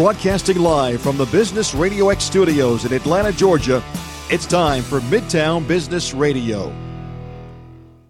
[0.00, 3.84] Broadcasting live from the Business Radio X studios in Atlanta, Georgia,
[4.30, 6.72] it's time for Midtown Business Radio.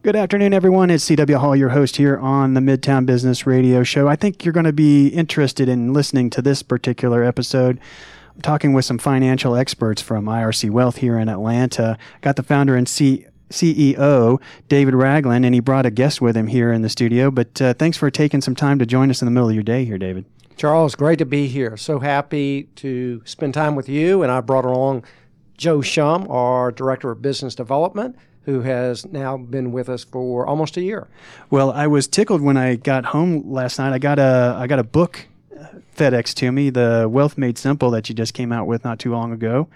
[0.04, 0.90] Good afternoon, everyone.
[0.90, 1.36] It's C.W.
[1.38, 4.06] Hall, your host here on the Midtown Business Radio Show.
[4.06, 7.80] I think you're going to be interested in listening to this particular episode.
[8.36, 11.98] I'm talking with some financial experts from IRC Wealth here in Atlanta.
[12.20, 16.46] Got the founder and C- CEO, David Ragland, and he brought a guest with him
[16.46, 17.32] here in the studio.
[17.32, 19.64] But uh, thanks for taking some time to join us in the middle of your
[19.64, 20.24] day here, David.
[20.60, 21.78] Charles, great to be here.
[21.78, 24.22] So happy to spend time with you.
[24.22, 25.06] And I brought along
[25.56, 30.76] Joe Shum, our Director of Business Development, who has now been with us for almost
[30.76, 31.08] a year.
[31.48, 33.94] Well, I was tickled when I got home last night.
[33.94, 35.28] I got a I got a book
[35.58, 35.64] uh,
[35.96, 39.12] FedEx to me, the Wealth Made Simple that you just came out with not too
[39.12, 39.66] long ago,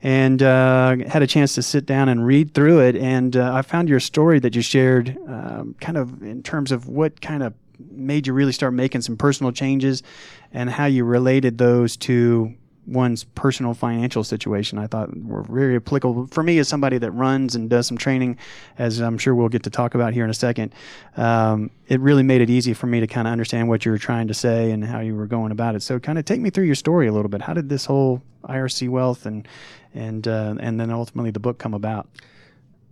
[0.00, 2.94] and uh, had a chance to sit down and read through it.
[2.94, 6.86] And uh, I found your story that you shared, um, kind of in terms of
[6.86, 7.52] what kind of
[7.90, 10.02] made you really start making some personal changes
[10.52, 12.54] and how you related those to
[12.86, 17.54] one's personal financial situation I thought were very applicable for me as somebody that runs
[17.54, 18.36] and does some training,
[18.78, 20.74] as I'm sure we'll get to talk about here in a second.
[21.16, 23.98] Um, it really made it easy for me to kind of understand what you were
[23.98, 25.82] trying to say and how you were going about it.
[25.82, 27.42] So, kind of take me through your story a little bit.
[27.42, 29.46] How did this whole IRC Wealth and
[29.94, 32.08] and uh, and then ultimately the book come about?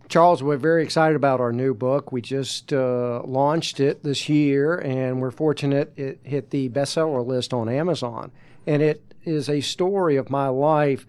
[0.08, 2.12] Charles, we're very excited about our new book.
[2.12, 7.52] We just uh, launched it this year, and we're fortunate it hit the bestseller list
[7.52, 8.32] on Amazon.
[8.66, 11.06] And it is a story of my life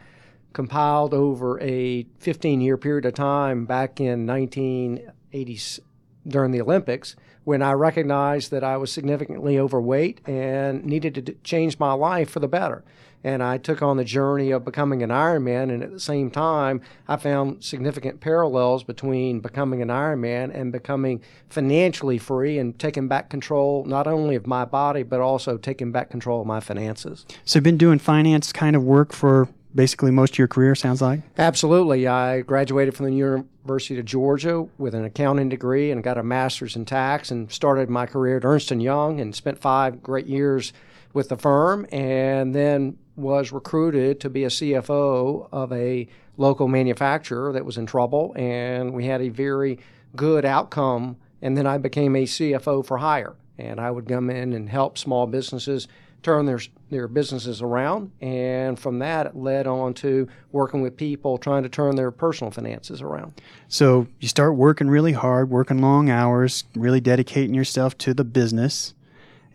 [0.52, 5.82] compiled over a 15 year period of time back in 1980
[6.28, 11.80] during the Olympics when I recognized that I was significantly overweight and needed to change
[11.80, 12.84] my life for the better
[13.24, 15.72] and I took on the journey of becoming an Ironman.
[15.72, 21.22] And at the same time, I found significant parallels between becoming an Ironman and becoming
[21.50, 26.10] financially free and taking back control not only of my body but also taking back
[26.10, 27.26] control of my finances.
[27.44, 31.02] So, you've been doing finance kind of work for basically most of your career, sounds
[31.02, 31.22] like?
[31.38, 32.08] Absolutely.
[32.08, 36.76] I graduated from the University of Georgia with an accounting degree and got a master's
[36.76, 40.74] in tax and started my career at Ernst & Young and spent five great years
[41.14, 46.08] with the firm and then was recruited to be a CFO of a
[46.38, 49.80] local manufacturer that was in trouble, and we had a very
[50.16, 51.18] good outcome.
[51.42, 54.98] And then I became a CFO for hire, and I would come in and help
[54.98, 55.88] small businesses
[56.22, 56.60] turn their
[56.90, 58.12] their businesses around.
[58.20, 62.52] And from that, it led on to working with people trying to turn their personal
[62.52, 63.40] finances around.
[63.68, 68.94] So you start working really hard, working long hours, really dedicating yourself to the business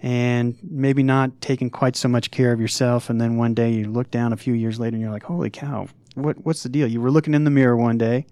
[0.04, 3.08] and maybe not taking quite so much care of yourself.
[3.08, 5.48] And then one day you look down a few years later and you're like, holy
[5.48, 6.86] cow, what, what's the deal?
[6.86, 8.26] You were looking in the mirror one day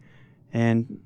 [0.53, 1.01] and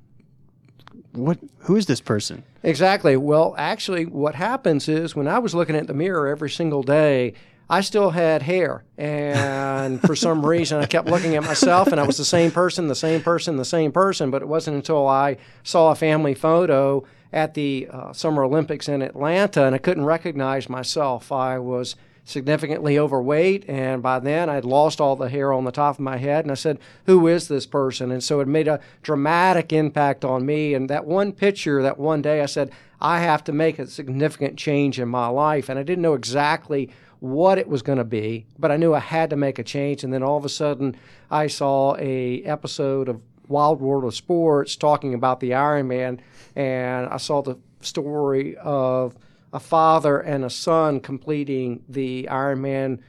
[1.12, 2.42] what, who is this person?
[2.64, 3.16] Exactly.
[3.16, 7.34] Well, actually, what happens is when I was looking at the mirror every single day,
[7.70, 8.82] I still had hair.
[8.98, 12.88] And for some reason, I kept looking at myself and I was the same person,
[12.88, 14.32] the same person, the same person.
[14.32, 17.04] But it wasn't until I saw a family photo
[17.36, 21.30] at the uh, Summer Olympics in Atlanta, and I couldn't recognize myself.
[21.30, 25.96] I was significantly overweight, and by then I'd lost all the hair on the top
[25.96, 26.46] of my head.
[26.46, 28.10] And I said, Who is this person?
[28.10, 30.72] And so it made a dramatic impact on me.
[30.72, 34.56] And that one picture, that one day, I said, I have to make a significant
[34.56, 35.68] change in my life.
[35.68, 39.00] And I didn't know exactly what it was going to be, but I knew I
[39.00, 40.04] had to make a change.
[40.04, 40.96] And then all of a sudden,
[41.30, 46.20] I saw a episode of Wide World of Sports talking about the Ironman,
[46.54, 49.16] and I saw the story of
[49.52, 53.00] a father and a son completing the Ironman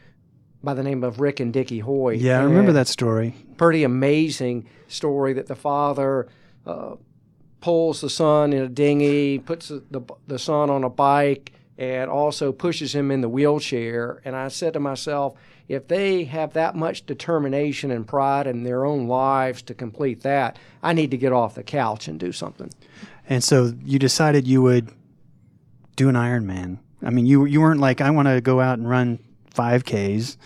[0.64, 2.20] by the name of Rick and Dickie Hoyt.
[2.20, 3.36] Yeah, I remember that story.
[3.58, 6.28] Pretty amazing story that the father
[6.66, 6.96] uh,
[7.62, 12.52] pulls the son in a dinghy, puts the, the son on a bike, and also
[12.52, 14.22] pushes him in the wheelchair.
[14.26, 15.36] And I said to myself,
[15.68, 20.58] if they have that much determination and pride in their own lives to complete that,
[20.82, 22.72] I need to get off the couch and do something.
[23.28, 24.90] And so you decided you would
[25.96, 26.80] do an Ironman.
[27.04, 29.20] I mean, you you weren't like I want to go out and run
[29.54, 30.38] 5Ks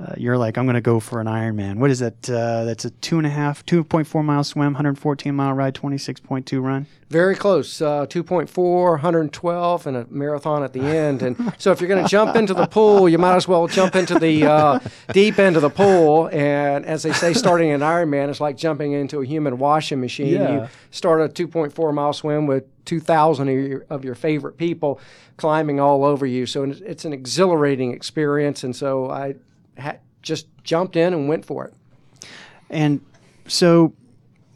[0.00, 1.76] uh, you're like, I'm going to go for an Ironman.
[1.76, 2.28] What is that?
[2.28, 6.86] Uh, that's a two and a half, 2.4 mile swim, 114 mile ride, 26.2 run.
[7.10, 7.80] Very close.
[7.80, 11.22] Uh, 2.4, 112, and a marathon at the end.
[11.22, 13.94] And so if you're going to jump into the pool, you might as well jump
[13.94, 14.80] into the uh,
[15.12, 16.28] deep end of the pool.
[16.32, 20.34] And as they say, starting an Ironman is like jumping into a human washing machine.
[20.34, 20.62] Yeah.
[20.62, 24.98] You start a 2.4 mile swim with 2,000 of your, of your favorite people
[25.36, 26.46] climbing all over you.
[26.46, 28.64] So it's an exhilarating experience.
[28.64, 29.36] And so I
[29.78, 31.74] ha- just jumped in and went for it.
[32.70, 33.00] And
[33.46, 33.92] so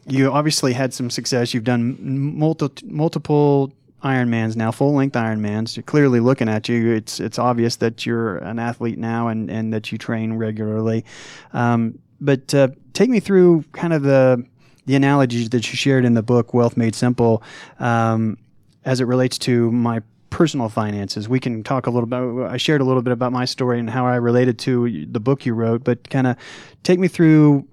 [0.07, 1.53] you obviously had some success.
[1.53, 3.71] You've done multi- multiple
[4.03, 5.75] Ironmans now, full length Ironmans.
[5.75, 6.93] You're clearly looking at you.
[6.93, 11.03] It's it's obvious that you're an athlete now and, and that you train regularly.
[11.51, 14.45] Um, but uh, take me through kind of the
[14.85, 17.43] the analogies that you shared in the book Wealth Made Simple
[17.79, 18.37] um,
[18.85, 21.27] as it relates to my personal finances.
[21.27, 22.51] We can talk a little bit.
[22.51, 25.45] I shared a little bit about my story and how I related to the book
[25.45, 26.37] you wrote, but kind of
[26.83, 27.67] take me through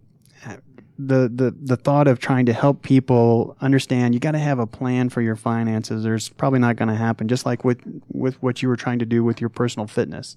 [0.44, 0.56] uh,
[0.98, 4.66] the, the the thought of trying to help people understand you got to have a
[4.66, 6.02] plan for your finances.
[6.02, 7.80] There's probably not going to happen, just like with
[8.12, 10.36] with what you were trying to do with your personal fitness.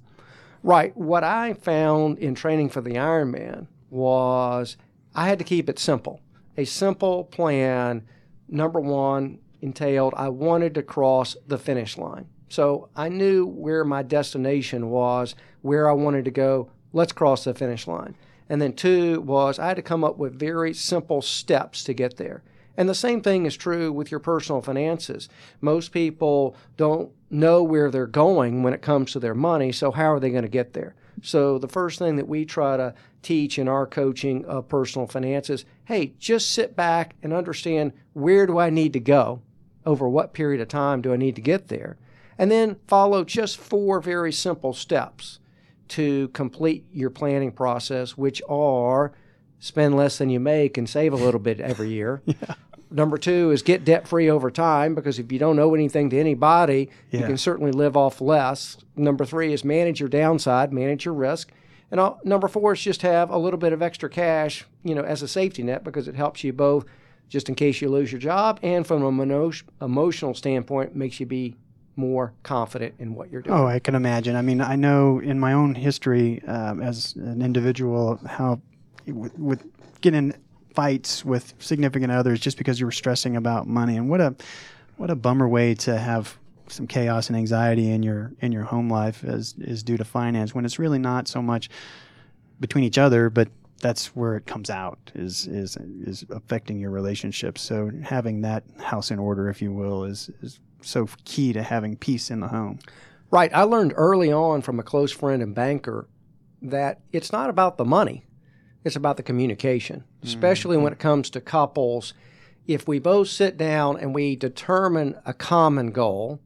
[0.61, 0.95] Right.
[0.97, 4.77] What I found in training for the Ironman was
[5.15, 6.21] I had to keep it simple.
[6.57, 8.05] A simple plan.
[8.49, 12.27] Number one entailed I wanted to cross the finish line.
[12.49, 16.71] So I knew where my destination was, where I wanted to go.
[16.93, 18.15] Let's cross the finish line.
[18.49, 22.17] And then two was I had to come up with very simple steps to get
[22.17, 22.41] there.
[22.75, 25.27] And the same thing is true with your personal finances.
[25.59, 30.13] Most people don't know where they're going when it comes to their money, so how
[30.13, 30.95] are they going to get there?
[31.21, 35.65] So the first thing that we try to teach in our coaching of personal finances,
[35.85, 39.41] hey, just sit back and understand where do I need to go?
[39.89, 41.97] Over what period of time do I need to get there?
[42.37, 45.39] And then follow just four very simple steps
[45.87, 49.13] to complete your planning process, which are
[49.57, 52.21] spend less than you make and save a little bit every year.
[52.25, 52.53] yeah.
[52.91, 56.19] Number two is get debt free over time because if you don't owe anything to
[56.19, 57.21] anybody, yeah.
[57.21, 58.77] you can certainly live off less.
[58.95, 61.51] Number three is manage your downside, manage your risk.
[61.89, 65.01] And all, number four is just have a little bit of extra cash, you know,
[65.01, 66.85] as a safety net because it helps you both
[67.29, 71.55] just in case you lose your job and from an emotional standpoint makes you be
[71.95, 73.57] more confident in what you're doing.
[73.57, 74.35] Oh, I can imagine.
[74.35, 78.61] I mean, I know in my own history um, as an individual how
[79.05, 79.63] with, with
[80.01, 80.33] getting
[80.73, 84.35] fights with significant others just because you were stressing about money, and what a
[84.97, 86.37] what a bummer way to have
[86.67, 90.55] some chaos and anxiety in your in your home life is is due to finance
[90.55, 91.69] when it's really not so much
[92.59, 93.49] between each other, but
[93.79, 97.61] that's where it comes out is is is affecting your relationships.
[97.61, 101.95] So having that house in order, if you will, is is so key to having
[101.95, 102.79] peace in the home.
[103.31, 103.51] Right.
[103.53, 106.07] I learned early on from a close friend and banker
[106.61, 108.25] that it's not about the money,
[108.83, 110.85] it's about the communication, especially mm-hmm.
[110.85, 112.13] when it comes to couples.
[112.67, 116.39] If we both sit down and we determine a common goal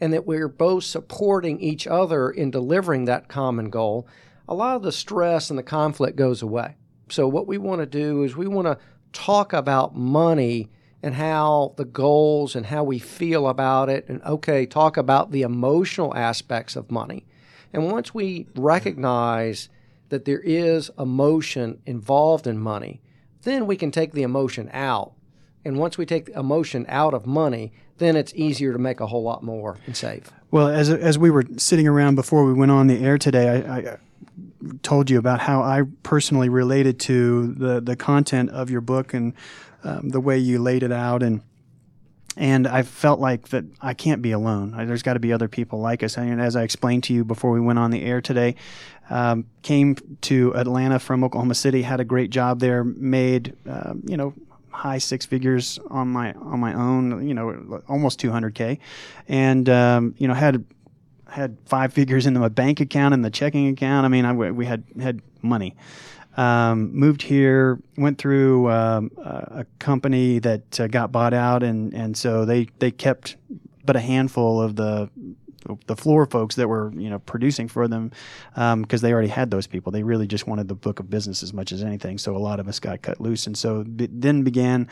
[0.00, 4.06] and that we're both supporting each other in delivering that common goal,
[4.48, 6.76] a lot of the stress and the conflict goes away.
[7.10, 8.78] So, what we want to do is we want to
[9.12, 10.70] talk about money
[11.02, 15.42] and how the goals and how we feel about it, and okay, talk about the
[15.42, 17.24] emotional aspects of money.
[17.72, 19.68] And once we recognize
[20.08, 23.00] that there is emotion involved in money,
[23.42, 25.12] then we can take the emotion out.
[25.64, 29.06] And once we take the emotion out of money, then it's easier to make a
[29.06, 30.32] whole lot more and save.
[30.50, 33.78] Well, as, as we were sitting around before we went on the air today, I,
[33.78, 33.98] I
[34.82, 39.34] told you about how I personally related to the, the content of your book and
[39.84, 41.42] um, the way you laid it out and
[42.36, 44.70] and I felt like that I can't be alone.
[44.86, 46.16] There's got to be other people like us.
[46.16, 48.54] And as I explained to you before we went on the air today,
[49.10, 54.16] um, came to Atlanta from Oklahoma City, had a great job there, made uh, you
[54.16, 54.34] know
[54.70, 58.78] high six figures on my on my own, you know, almost 200k,
[59.26, 60.64] and um, you know had
[61.28, 64.04] had five figures in my bank account and the checking account.
[64.04, 65.76] I mean, I, we had had money.
[66.36, 72.16] Um, moved here, went through um, a company that uh, got bought out, and, and
[72.16, 73.36] so they, they kept
[73.84, 75.10] but a handful of the
[75.86, 78.10] the floor folks that were you know producing for them
[78.54, 79.92] because um, they already had those people.
[79.92, 82.18] They really just wanted the book of business as much as anything.
[82.18, 84.88] So a lot of us got cut loose, and so be, then began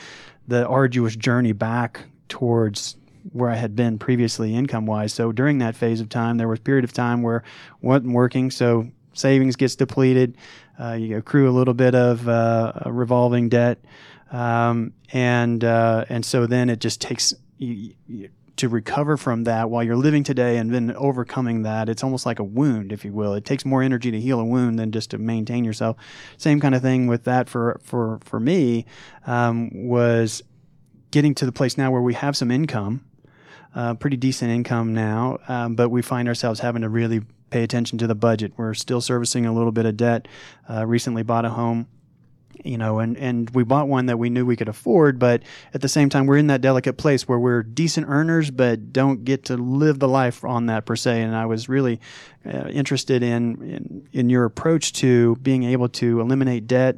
[0.48, 2.96] the arduous journey back towards
[3.32, 5.12] where I had been previously income wise.
[5.12, 7.42] So during that phase of time, there was a period of time where
[7.80, 8.50] wasn't working.
[8.50, 10.36] So savings gets depleted.
[10.78, 13.78] Uh, you accrue a little bit of uh, revolving debt,
[14.30, 19.70] um, and uh, and so then it just takes you, you, to recover from that
[19.70, 21.88] while you're living today and then overcoming that.
[21.88, 23.34] It's almost like a wound, if you will.
[23.34, 25.96] It takes more energy to heal a wound than just to maintain yourself.
[26.36, 28.86] Same kind of thing with that for for for me
[29.26, 30.42] um, was
[31.10, 33.04] getting to the place now where we have some income.
[33.76, 37.98] Uh, pretty decent income now, um, but we find ourselves having to really pay attention
[37.98, 38.52] to the budget.
[38.56, 40.26] We're still servicing a little bit of debt.
[40.68, 41.86] Uh, recently bought a home
[42.64, 45.42] you know, and, and we bought one that we knew we could afford, but
[45.74, 49.24] at the same time, we're in that delicate place where we're decent earners, but don't
[49.24, 51.22] get to live the life on that per se.
[51.22, 52.00] And I was really
[52.44, 56.96] uh, interested in, in, in your approach to being able to eliminate debt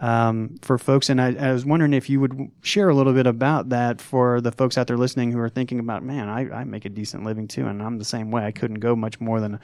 [0.00, 1.08] um, for folks.
[1.08, 4.40] And I, I, was wondering if you would share a little bit about that for
[4.40, 7.24] the folks out there listening who are thinking about, man, I, I make a decent
[7.24, 8.44] living too, and I'm the same way.
[8.44, 9.58] I couldn't go much more than,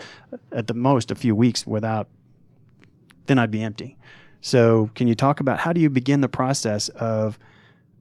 [0.53, 2.09] at the most, a few weeks without,
[3.27, 3.97] then I'd be empty.
[4.45, 7.39] So, can you talk about how do you begin the process of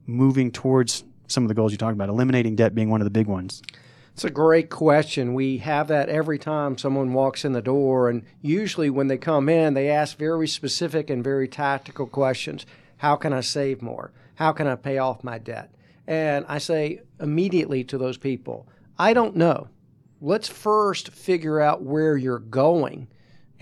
[0.06, 3.10] moving towards some of the goals you talked about, eliminating debt being one of the
[3.10, 3.62] big ones?
[4.12, 5.32] It's a great question.
[5.32, 9.48] We have that every time someone walks in the door, and usually when they come
[9.48, 12.66] in, they ask very specific and very tactical questions.
[12.98, 14.12] How can I save more?
[14.34, 15.74] How can I pay off my debt?
[16.06, 19.68] And I say immediately to those people, I don't know.
[20.20, 23.08] Let's first figure out where you're going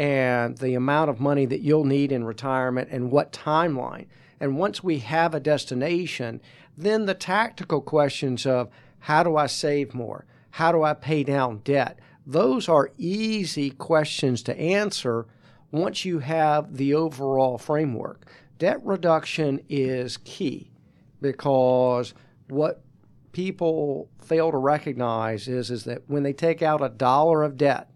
[0.03, 4.07] and the amount of money that you'll need in retirement and what timeline.
[4.41, 6.41] And once we have a destination,
[6.77, 8.69] then the tactical questions of
[8.99, 10.25] how do I save more?
[10.51, 12.01] How do I pay down debt?
[12.27, 15.27] Those are easy questions to answer
[15.71, 18.27] once you have the overall framework.
[18.59, 20.73] Debt reduction is key
[21.21, 22.13] because
[22.49, 22.83] what
[23.31, 27.92] people fail to recognize is, is that when they take out a dollar of debt,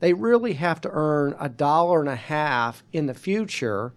[0.00, 3.92] they really have to earn a dollar and a half in the future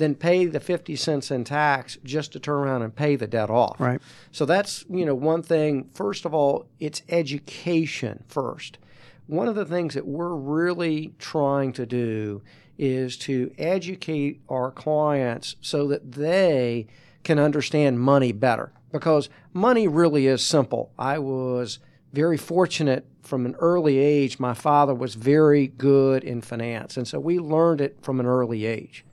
[0.00, 3.50] then pay the 50 cents in tax just to turn around and pay the debt
[3.50, 3.78] off.
[3.78, 4.00] Right.
[4.32, 5.90] So that's, you know, one thing.
[5.94, 8.78] First of all, it's education first.
[9.26, 12.42] One of the things that we're really trying to do
[12.78, 16.86] is to educate our clients so that they
[17.22, 20.90] can understand money better because money really is simple.
[20.98, 21.78] I was
[22.12, 24.38] very fortunate from an early age.
[24.38, 28.66] My father was very good in finance, and so we learned it from an early
[28.66, 29.04] age.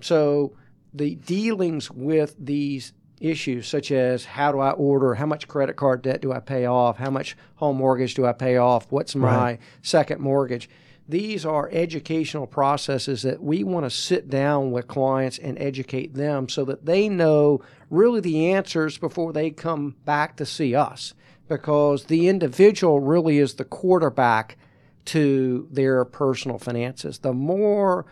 [0.00, 0.56] So
[0.92, 6.02] the dealings with these issues, such as how do I order, how much credit card
[6.02, 9.36] debt do I pay off, how much home mortgage do I pay off, what's my
[9.36, 9.58] right.
[9.82, 10.68] second mortgage.
[11.08, 16.48] These are educational processes that we want to sit down with clients and educate them
[16.48, 17.60] so that they know
[17.90, 21.14] really the answers before they come back to see us
[21.50, 24.56] because the individual really is the quarterback
[25.04, 27.18] to their personal finances.
[27.18, 28.06] The more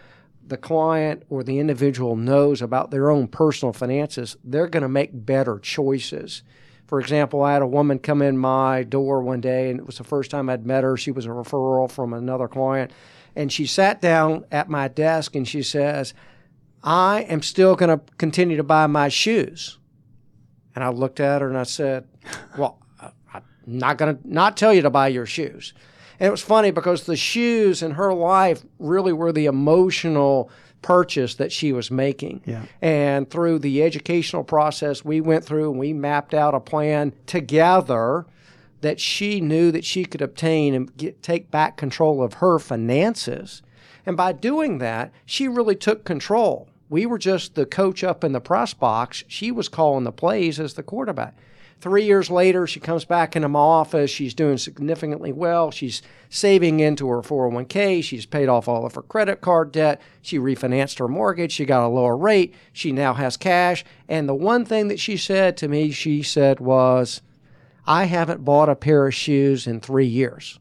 [0.44, 5.10] the client or the individual knows about their own personal finances, they're going to make
[5.12, 6.42] better choices.
[6.88, 9.98] For example, I had a woman come in my door one day, and it was
[9.98, 10.96] the first time I'd met her.
[10.96, 12.90] She was a referral from another client.
[13.36, 16.12] And she sat down at my desk and she says,
[16.82, 19.78] I am still going to continue to buy my shoes.
[20.74, 22.08] And I looked at her and I said,
[22.56, 22.80] Well,
[23.68, 25.74] not going to not tell you to buy your shoes.
[26.20, 30.50] And it was funny because the shoes in her life really were the emotional
[30.82, 32.42] purchase that she was making.
[32.44, 32.64] Yeah.
[32.80, 38.26] And through the educational process we went through and we mapped out a plan together
[38.80, 43.62] that she knew that she could obtain and get, take back control of her finances.
[44.06, 46.68] And by doing that, she really took control.
[46.88, 49.24] We were just the coach up in the press box.
[49.28, 51.36] She was calling the plays as the quarterback.
[51.80, 54.10] Three years later, she comes back into my office.
[54.10, 55.70] She's doing significantly well.
[55.70, 58.02] She's saving into her 401k.
[58.02, 60.00] She's paid off all of her credit card debt.
[60.20, 61.52] She refinanced her mortgage.
[61.52, 62.52] She got a lower rate.
[62.72, 63.84] She now has cash.
[64.08, 67.22] And the one thing that she said to me, she said was,
[67.86, 70.58] I haven't bought a pair of shoes in three years.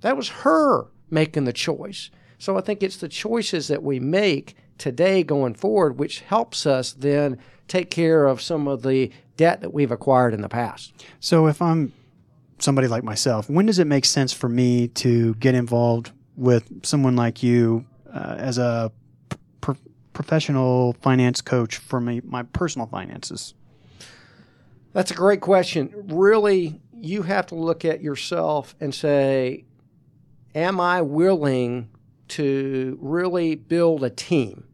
[0.00, 2.10] That was her making the choice.
[2.38, 6.92] So I think it's the choices that we make today going forward, which helps us
[6.92, 10.92] then take care of some of the debt that we've acquired in the past.
[11.20, 11.92] So if I'm
[12.58, 17.16] somebody like myself, when does it make sense for me to get involved with someone
[17.16, 18.92] like you uh, as a
[20.12, 23.54] professional finance coach for me, my personal finances?
[24.92, 25.92] That's a great question.
[26.08, 29.64] Really, you have to look at yourself and say,
[30.54, 31.90] Am I willing
[32.28, 34.64] to really build a team?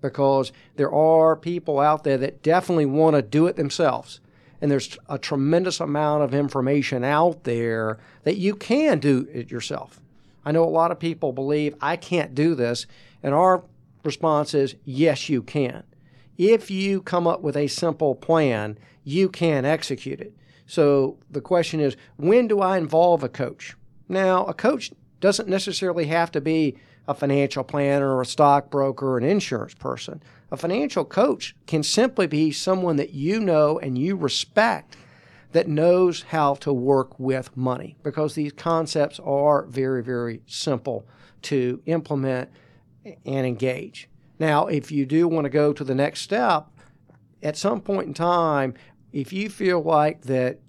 [0.00, 4.20] Because there are people out there that definitely want to do it themselves.
[4.60, 10.00] And there's a tremendous amount of information out there that you can do it yourself.
[10.44, 12.86] I know a lot of people believe I can't do this,
[13.22, 13.64] and our
[14.04, 15.82] response is yes, you can.
[16.38, 20.34] If you come up with a simple plan, you can execute it.
[20.66, 23.76] So the question is when do I involve a coach?
[24.08, 26.76] Now, a coach doesn't necessarily have to be
[27.08, 30.22] a financial planner or a stockbroker an insurance person.
[30.50, 34.96] A financial coach can simply be someone that you know and you respect
[35.52, 41.06] that knows how to work with money because these concepts are very, very simple
[41.42, 42.48] to implement
[43.04, 44.08] and engage.
[44.38, 46.68] Now, if you do want to go to the next step,
[47.42, 48.74] at some point in time,
[49.12, 50.60] if you feel like that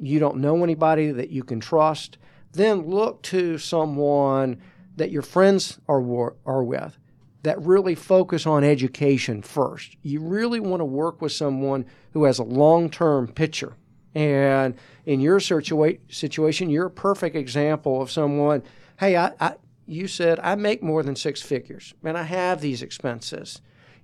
[0.00, 2.18] you don't know anybody that you can trust,
[2.52, 4.60] then look to someone
[4.98, 6.98] that your friends are, are with
[7.42, 9.96] that really focus on education first.
[10.02, 13.74] You really want to work with someone who has a long term picture.
[14.14, 14.74] And
[15.06, 18.62] in your situa- situation, you're a perfect example of someone,
[18.98, 19.54] hey, I, I,
[19.86, 23.60] you said I make more than six figures and I have these expenses.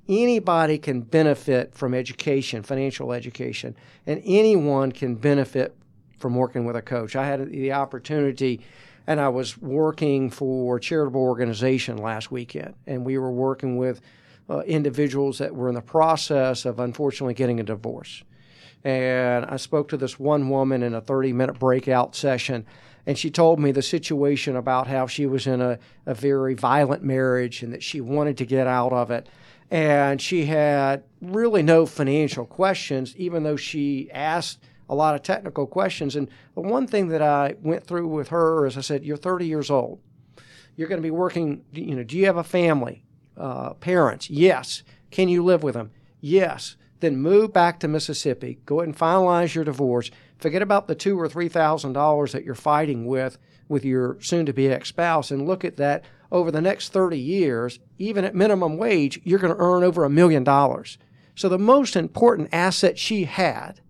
[0.09, 3.75] Anybody can benefit from education, financial education,
[4.07, 5.75] and anyone can benefit
[6.19, 7.17] from working with a coach.
[7.17, 8.61] I had the opportunity
[9.07, 14.01] and I was working for a charitable organization last weekend, and we were working with
[14.49, 18.23] uh, individuals that were in the process of unfortunately getting a divorce.
[18.83, 22.67] And I spoke to this one woman in a 30 minute breakout session,
[23.07, 27.03] and she told me the situation about how she was in a, a very violent
[27.03, 29.27] marriage and that she wanted to get out of it.
[29.71, 35.67] And she had really no financial questions, even though she asked a lot of technical
[35.67, 36.17] questions.
[36.17, 39.47] And the one thing that I went through with her is I said, You're 30
[39.47, 40.01] years old.
[40.77, 43.05] You're going to be working, you know, do you have a family?
[43.37, 44.31] Uh, parents?
[44.31, 44.83] Yes.
[45.11, 45.91] Can you live with them?
[46.21, 46.77] Yes.
[47.01, 48.61] Then move back to Mississippi.
[48.65, 50.11] Go ahead and finalize your divorce.
[50.39, 53.39] Forget about the two or three thousand dollars that you're fighting with
[53.69, 57.79] with your soon-to-be ex-spouse, and look at that over the next 30 years.
[57.99, 60.99] Even at minimum wage, you're going to earn over a million dollars.
[61.35, 63.81] So the most important asset she had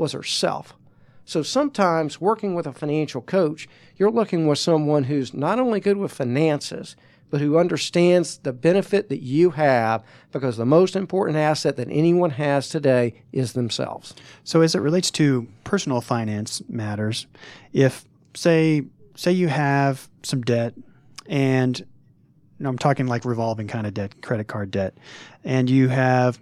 [0.00, 0.74] was herself.
[1.24, 5.98] So sometimes working with a financial coach, you're looking with someone who's not only good
[5.98, 6.96] with finances,
[7.28, 10.02] but who understands the benefit that you have
[10.32, 14.14] because the most important asset that anyone has today is themselves.
[14.42, 17.28] So as it relates to personal finance matters,
[17.72, 18.04] if
[18.34, 18.82] say
[19.14, 20.74] say you have some debt
[21.26, 21.86] and
[22.64, 24.94] I'm talking like revolving kind of debt, credit card debt,
[25.44, 26.40] and you have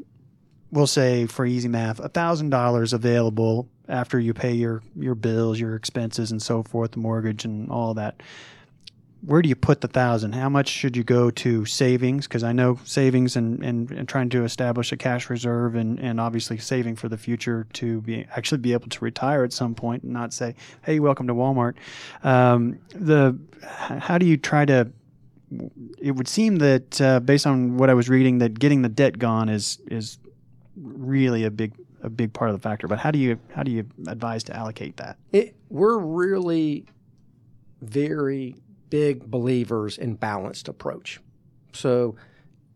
[0.70, 6.30] we'll say for easy math, $1,000 available after you pay your, your bills, your expenses,
[6.30, 8.22] and so forth, the mortgage and all that.
[9.22, 10.34] Where do you put the thousand?
[10.34, 12.28] How much should you go to savings?
[12.28, 16.20] Because I know savings and, and, and, trying to establish a cash reserve and, and
[16.20, 20.04] obviously saving for the future to be actually be able to retire at some point
[20.04, 21.75] and not say, "Hey, welcome to Walmart."
[22.22, 24.92] Um, the how do you try to
[26.00, 29.18] it would seem that uh, based on what I was reading, that getting the debt
[29.18, 30.19] gone is is
[30.80, 32.86] really a big a big part of the factor.
[32.86, 35.19] But how do you how do you advise to allocate that?
[35.32, 36.86] It, we're really
[37.80, 38.56] very
[38.91, 41.21] big believers in balanced approach.
[41.73, 42.17] So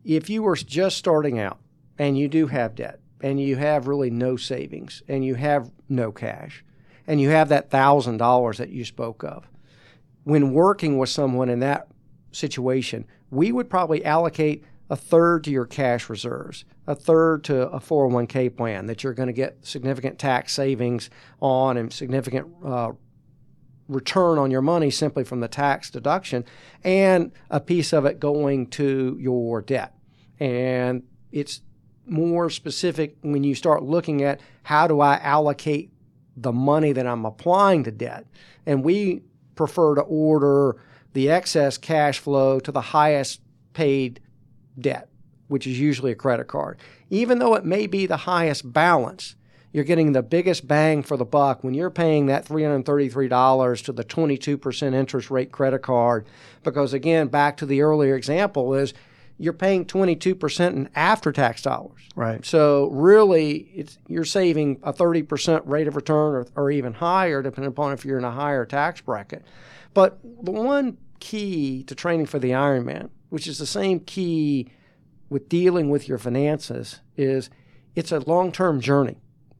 [0.03, 1.59] if you were just starting out
[1.97, 6.11] and you do have debt and you have really no savings and you have no
[6.11, 6.63] cash
[7.07, 9.47] and you have that thousand dollars that you spoke of,
[10.23, 11.87] when working with someone in that
[12.31, 17.79] situation, we would probably allocate a third to your cash reserves, a third to a
[17.79, 22.91] 401k plan that you're going to get significant tax savings on and significant uh,
[23.87, 26.45] return on your money simply from the tax deduction,
[26.83, 29.95] and a piece of it going to your debt.
[30.39, 31.61] And it's
[32.05, 35.91] more specific when you start looking at how do I allocate
[36.35, 38.25] the money that I'm applying to debt.
[38.65, 39.21] And we
[39.55, 40.77] prefer to order
[41.13, 43.41] the excess cash flow to the highest
[43.73, 44.19] paid
[44.79, 45.09] debt,
[45.47, 46.77] which is usually a credit card.
[47.09, 49.35] Even though it may be the highest balance,
[49.71, 54.03] you're getting the biggest bang for the buck when you're paying that $333 to the
[54.03, 56.27] 22% interest rate credit card.
[56.63, 58.93] Because again, back to the earlier example, is
[59.39, 62.01] you're paying 22% in after tax dollars.
[62.15, 62.45] Right.
[62.45, 67.69] So really, it's, you're saving a 30% rate of return or, or even higher, depending
[67.69, 69.43] upon if you're in a higher tax bracket.
[69.95, 74.67] But the one key to training for the Ironman which is the same key
[75.27, 77.49] with dealing with your finances, is
[77.95, 79.17] it's a long term journey.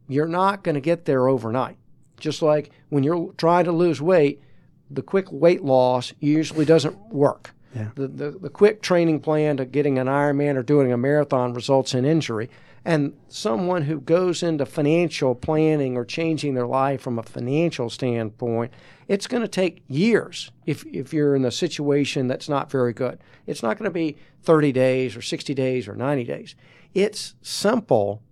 [0.08, 1.78] You're not going to get there overnight.
[2.20, 4.44] Just like when you're trying to lose weight,
[4.92, 7.56] the quick weight loss usually doesn't work.
[7.76, 7.90] Yeah.
[7.96, 11.96] The, the, the quick training plan to getting an Ironman or doing a marathon results
[11.96, 12.52] in injury.
[12.86, 18.72] And someone who goes into financial planning or changing their life from a financial standpoint
[19.14, 23.20] it's going to take years if, if you're in a situation that's not very good.
[23.46, 26.56] It's not going to be 30 days or 60 days or 90 days.
[26.96, 28.24] It's simple,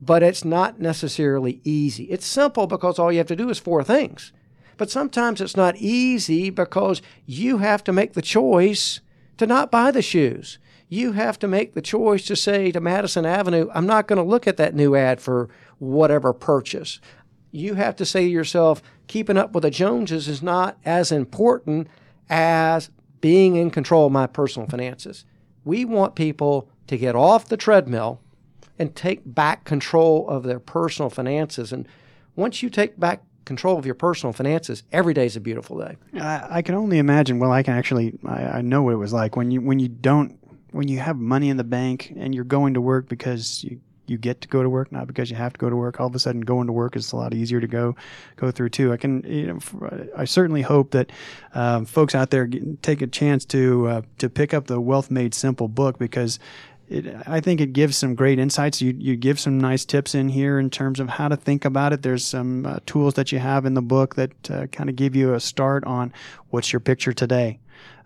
[0.00, 2.04] but it's not necessarily easy.
[2.04, 4.32] It's simple because all you have to do is four things.
[4.76, 9.00] But sometimes it's not easy because you have to make the choice
[9.38, 10.60] to not buy the shoes.
[10.88, 14.22] You have to make the choice to say to Madison Avenue, I'm not going to
[14.22, 15.48] look at that new ad for
[15.80, 17.00] whatever purchase
[17.50, 21.88] you have to say to yourself, keeping up with the Joneses is not as important
[22.28, 22.90] as
[23.20, 25.24] being in control of my personal finances.
[25.64, 28.20] We want people to get off the treadmill
[28.78, 31.72] and take back control of their personal finances.
[31.72, 31.88] And
[32.36, 35.96] once you take back control of your personal finances, every day is a beautiful day.
[36.14, 37.38] I, I can only imagine.
[37.38, 39.88] Well, I can actually, I, I know what it was like when you when you
[39.88, 40.38] don't
[40.70, 44.18] when you have money in the bank and you're going to work because you you
[44.18, 46.00] get to go to work, not because you have to go to work.
[46.00, 47.96] All of a sudden, going to work is a lot easier to go
[48.36, 48.92] go through too.
[48.92, 51.10] I can, you know, I certainly hope that
[51.54, 52.48] um, folks out there
[52.82, 56.38] take a chance to uh, to pick up the Wealth Made Simple book because
[56.88, 58.80] it, I think it gives some great insights.
[58.80, 61.92] You, you give some nice tips in here in terms of how to think about
[61.92, 62.02] it.
[62.02, 65.14] There's some uh, tools that you have in the book that uh, kind of give
[65.14, 66.12] you a start on
[66.50, 67.60] what's your picture today.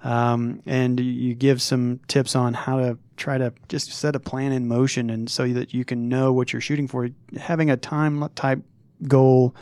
[0.04, 4.50] Um, and you give some tips on how to try to just set a plan
[4.50, 7.08] in motion and so that you can know what you're shooting for.
[7.38, 8.60] Having a time type
[9.06, 9.54] goal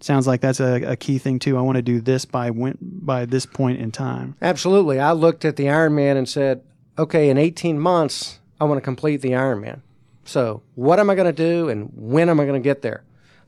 [0.00, 1.56] sounds like that's a, a, key thing too.
[1.56, 4.36] I want to do this by when, by this point in time.
[4.40, 5.00] Absolutely.
[5.00, 6.62] I looked at the Ironman and said,
[6.98, 9.80] okay, in 18 months, I want to complete the Ironman.
[10.24, 13.02] So, what am I going to do and when am I going to get there?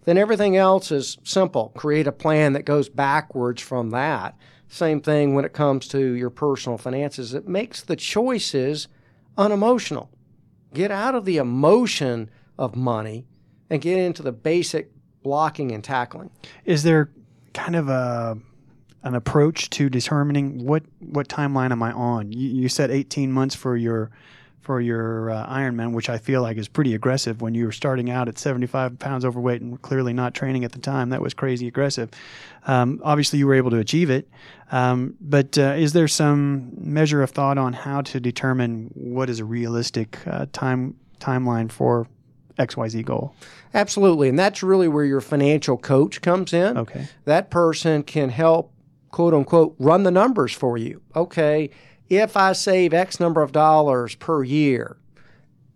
[0.06, 1.68] Then everything else is simple.
[1.76, 4.36] Create a plan that goes backwards from that.
[4.66, 7.32] Same thing when it comes to your personal finances.
[7.32, 8.88] It makes the choices
[9.38, 10.10] unemotional.
[10.74, 13.24] Get out of the emotion of money
[13.70, 14.90] and get into the basic
[15.22, 16.30] blocking and tackling.
[16.64, 17.08] Is there
[17.52, 18.36] kind of a
[19.04, 22.32] an approach to determining what what timeline am I on?
[22.32, 24.10] You, you said 18 months for your
[24.64, 28.10] for your uh, Ironman, which I feel like is pretty aggressive when you were starting
[28.10, 31.10] out at 75 pounds overweight and clearly not training at the time.
[31.10, 32.10] That was crazy aggressive.
[32.66, 34.28] Um, obviously, you were able to achieve it.
[34.72, 39.38] Um, but uh, is there some measure of thought on how to determine what is
[39.38, 42.08] a realistic uh, time timeline for
[42.58, 43.34] XYZ goal?
[43.74, 44.30] Absolutely.
[44.30, 46.78] And that's really where your financial coach comes in.
[46.78, 47.08] Okay.
[47.26, 48.72] That person can help,
[49.10, 51.02] quote unquote, run the numbers for you.
[51.14, 51.70] Okay
[52.18, 54.96] if I save X number of dollars per year,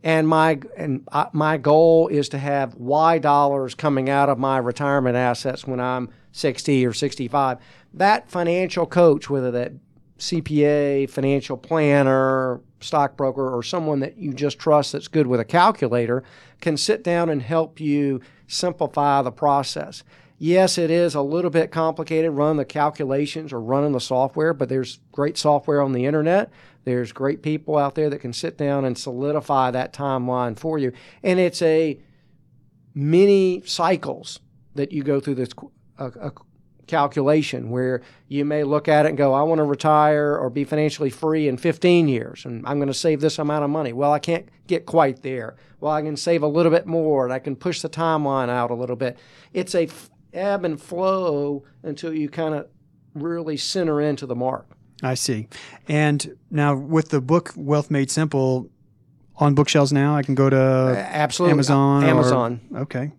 [0.03, 5.17] and my and my goal is to have Y dollars coming out of my retirement
[5.17, 7.59] assets when I'm 60 or 65,
[7.95, 9.73] that financial coach, whether that
[10.19, 16.23] CPA, financial planner, stockbroker, or someone that you just trust that's good with a calculator,
[16.61, 20.03] can sit down and help you simplify the process.
[20.41, 24.69] Yes, it is a little bit complicated running the calculations or running the software, but
[24.69, 26.51] there's great software on the internet.
[26.85, 30.93] There's great people out there that can sit down and solidify that timeline for you.
[31.25, 32.01] And it's a
[32.95, 34.39] many cycles
[34.77, 35.51] that you go through this
[36.87, 40.65] calculation where you may look at it and go, I want to retire or be
[40.65, 43.93] financially free in 15 years and I'm going to save this amount of money.
[43.93, 45.57] Well, I can't get quite there.
[45.81, 48.71] Well, I can save a little bit more and I can push the timeline out
[48.71, 49.19] a little bit.
[49.53, 49.89] It's a
[50.33, 52.69] ebb and flow until you kind of
[53.15, 54.67] really center into the mark.
[55.03, 55.49] I see.
[55.89, 58.69] And now with the book Wealth Made Simple
[59.37, 62.05] on bookshelves now, I can go to absolutely Amazon.
[62.05, 62.61] Amazon.
[62.73, 63.13] Or, okay.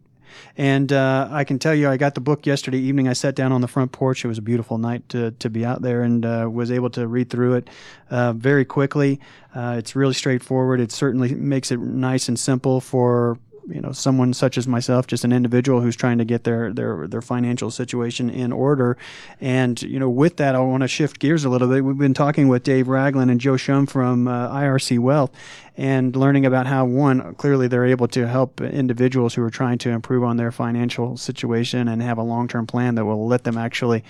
[0.58, 3.08] And uh, I can tell you, I got the book yesterday evening.
[3.08, 4.24] I sat down on the front porch.
[4.24, 7.08] It was a beautiful night to, to be out there and uh, was able to
[7.08, 7.70] read through it
[8.10, 9.20] uh, very quickly.
[9.56, 10.80] Uh, it's really straightforward.
[10.80, 13.40] It certainly makes it nice and simple for
[13.70, 17.08] you know someone such as myself, just an individual who's trying to get their their
[17.08, 18.98] their financial situation in order.
[19.40, 21.84] And you know, with that, I want to shift gears a little bit.
[21.84, 25.32] We've been talking with Dave Ragland and Joe Shum from uh, IRC Wealth,
[25.78, 29.90] and learning about how one clearly they're able to help individuals who are trying to
[29.90, 33.58] improve on their financial situation and have a long term plan that will let them
[33.58, 34.04] actually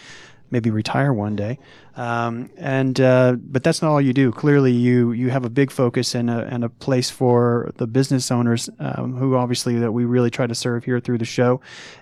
[0.51, 1.59] maybe retire one day.
[1.99, 4.31] Um, and uh, but that's not all you do.
[4.31, 8.31] Clearly, you you have a big focus and a, and a place for the business
[8.31, 11.59] owners um, who obviously that we really try to serve here through the show.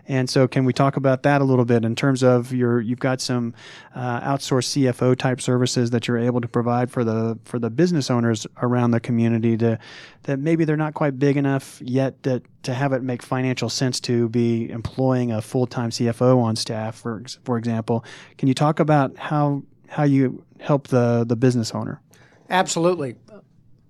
[0.08, 3.00] And so, can we talk about that a little bit in terms of your you've
[3.00, 3.56] got some
[3.96, 8.12] uh, outsourced CFO type services that you're able to provide for the for the business
[8.12, 9.80] owners around the community to
[10.28, 14.00] that maybe they're not quite big enough yet that to have it make financial sense
[14.02, 18.06] to be employing a full time CFO on staff, for for example.
[18.38, 22.02] Can you talk about how how you help the the business owner.
[22.50, 23.16] Absolutely.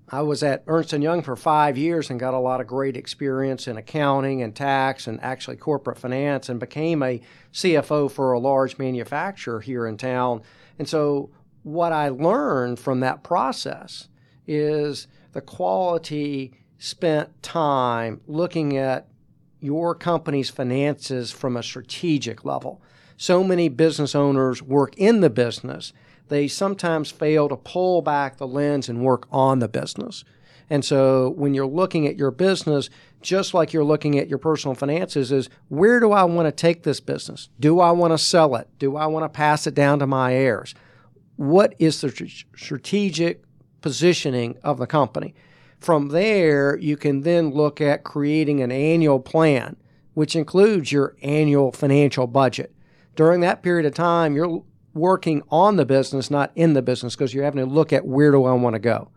[0.09, 2.95] I was at Ernst and Young for five years and got a lot of great
[2.95, 7.19] experience in accounting and tax and actually corporate finance and became a
[7.51, 10.43] CFO for a large manufacturer here in town.
[10.79, 11.29] And so
[11.63, 14.07] what I learned from that process
[14.47, 19.07] is the quality spent time looking at
[19.59, 22.81] your company's finances from a strategic level
[23.17, 25.91] so many business owners work in the business,
[26.29, 30.23] they sometimes fail to pull back the lens and work on the business.
[30.69, 32.89] And so when you're looking at your business,
[33.21, 36.83] just like you're looking at your personal finances, is where do I want to take
[36.83, 37.49] this business?
[37.59, 38.67] Do I want to sell it?
[38.77, 40.75] Do I want to pass it down to my heirs?
[41.37, 42.09] What is the
[42.55, 43.43] strategic
[43.87, 45.33] positioning of the company?
[45.79, 49.77] From there, you can then look at creating an annual plan,
[50.13, 52.75] which includes your annual financial budget.
[53.15, 54.61] During that period of time, you're
[54.93, 58.31] working on the business, not in the business, because you're having to look at where
[58.31, 59.09] do I want to go.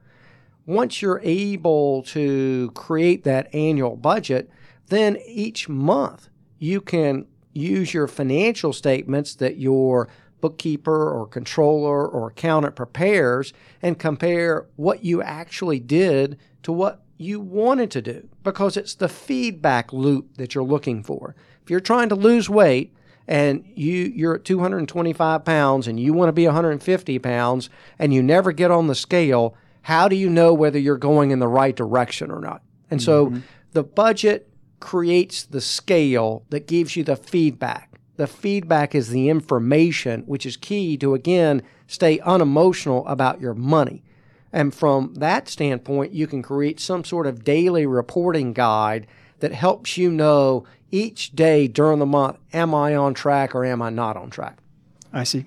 [0.67, 4.49] Once you're able to create that annual budget,
[4.87, 6.29] then each month
[6.61, 10.09] you can use your financial statements that your
[10.41, 17.39] bookkeeper or controller or accountant prepares and compare what you actually did to what you
[17.39, 21.35] wanted to do because it's the feedback loop that you're looking for.
[21.63, 22.95] If you're trying to lose weight
[23.29, 28.23] and you you're at 225 pounds and you want to be 150 pounds and you
[28.23, 31.77] never get on the scale, how do you know whether you're going in the right
[31.77, 32.63] direction or not?
[32.91, 33.37] And mm-hmm.
[33.37, 34.49] so the budget
[34.81, 37.90] creates the scale that gives you the feedback.
[38.21, 44.03] The feedback is the information, which is key to, again, stay unemotional about your money.
[44.53, 49.07] And from that standpoint, you can create some sort of daily reporting guide
[49.39, 53.81] that helps you know each day during the month, am I on track or am
[53.81, 54.59] I not on track?
[55.15, 55.47] I see.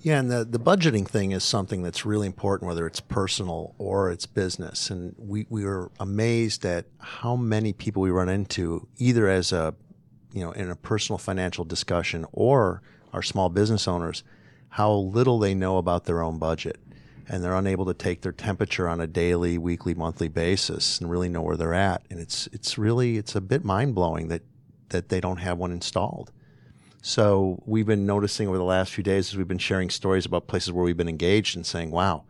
[0.00, 4.10] Yeah, and the, the budgeting thing is something that's really important, whether it's personal or
[4.10, 4.88] it's business.
[4.88, 9.74] And we, we were amazed at how many people we run into, either as a,
[10.34, 14.24] you know, in a personal financial discussion or our small business owners,
[14.70, 16.78] how little they know about their own budget.
[17.26, 21.28] And they're unable to take their temperature on a daily, weekly, monthly basis and really
[21.28, 22.02] know where they're at.
[22.10, 24.42] And it's, it's really, it's a bit mind blowing that,
[24.90, 26.32] that they don't have one installed.
[27.00, 30.48] So we've been noticing over the last few days as we've been sharing stories about
[30.48, 32.24] places where we've been engaged and saying, wow,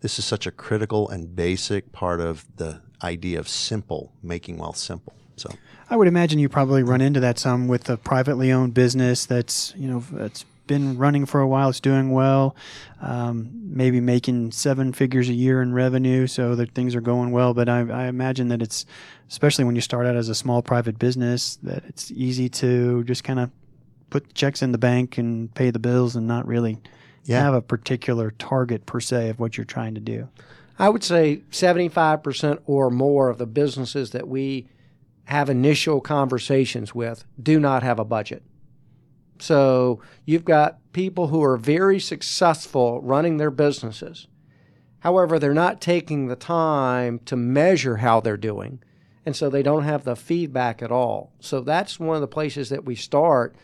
[0.00, 4.78] this is such a critical and basic part of the idea of simple, making wealth
[4.78, 5.12] simple.
[5.40, 5.50] So
[5.88, 9.72] I would imagine you probably run into that some with a privately owned business that's,
[9.76, 12.54] you know, that's been running for a while, it's doing well,
[13.00, 17.54] um, maybe making seven figures a year in revenue, so that things are going well.
[17.54, 18.86] But I, I, imagine that it's,
[19.28, 23.24] especially when you start out as a small private business, that it's easy to just
[23.24, 23.50] kind of
[24.10, 26.78] put checks in the bank and pay the bills and not really
[27.24, 27.42] yeah.
[27.42, 30.28] have a particular target per se of what you're trying to do?
[30.78, 34.68] I would say 75% or more of the businesses that we
[35.30, 38.42] have initial conversations with do not have a budget.
[39.38, 44.26] So you've got people who are very successful running their businesses.
[44.98, 48.82] However, they're not taking the time to measure how they're doing.
[49.24, 51.32] And so they don't have the feedback at all.
[51.38, 53.54] So that's one of the places that we start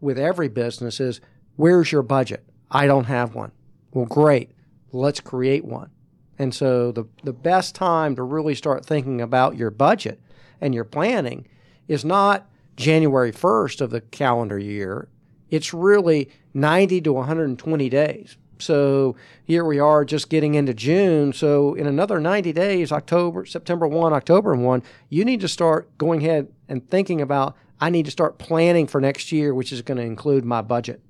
[0.00, 1.20] with every business is
[1.56, 2.44] where's your budget?
[2.70, 3.52] I don't have one.
[3.92, 4.52] Well, great.
[4.90, 5.90] Let's create one.
[6.38, 10.18] And so the, the best time to really start thinking about your budget
[10.60, 11.46] and your planning
[11.88, 15.08] is not January 1st of the calendar year.
[15.50, 18.36] It's really 90 to 120 days.
[18.58, 21.32] So here we are just getting into June.
[21.32, 26.24] So in another 90 days, October, September 1, October 1, you need to start going
[26.24, 29.96] ahead and thinking about I need to start planning for next year, which is going
[29.96, 31.00] to include my budget.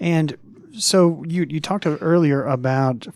[0.00, 0.36] And
[0.76, 3.06] so you you talked earlier about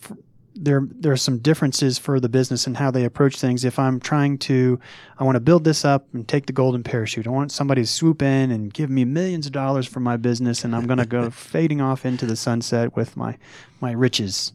[0.61, 3.65] there there are some differences for the business and how they approach things.
[3.65, 4.81] If I'm trying to,
[5.19, 7.27] I want to build this up and take the golden parachute.
[7.27, 10.65] I want somebody to swoop in and give me millions of dollars for my business,
[10.65, 13.39] and I'm going to go fading off into the sunset with my
[13.81, 14.53] my riches.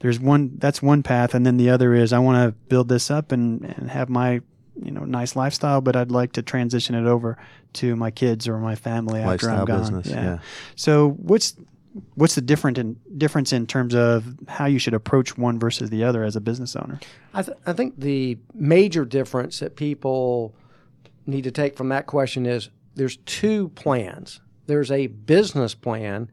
[0.00, 3.10] There's one that's one path, and then the other is I want to build this
[3.10, 4.40] up and, and have my
[4.82, 7.38] you know nice lifestyle, but I'd like to transition it over
[7.74, 9.80] to my kids or my family after I'm gone.
[9.80, 10.22] Business, yeah.
[10.22, 10.38] yeah.
[10.74, 11.54] So what's
[12.14, 16.04] what's the different in, difference in terms of how you should approach one versus the
[16.04, 17.00] other as a business owner?
[17.32, 20.54] I, th- I think the major difference that people
[21.26, 24.40] need to take from that question is there's two plans.
[24.66, 26.30] There's a business plan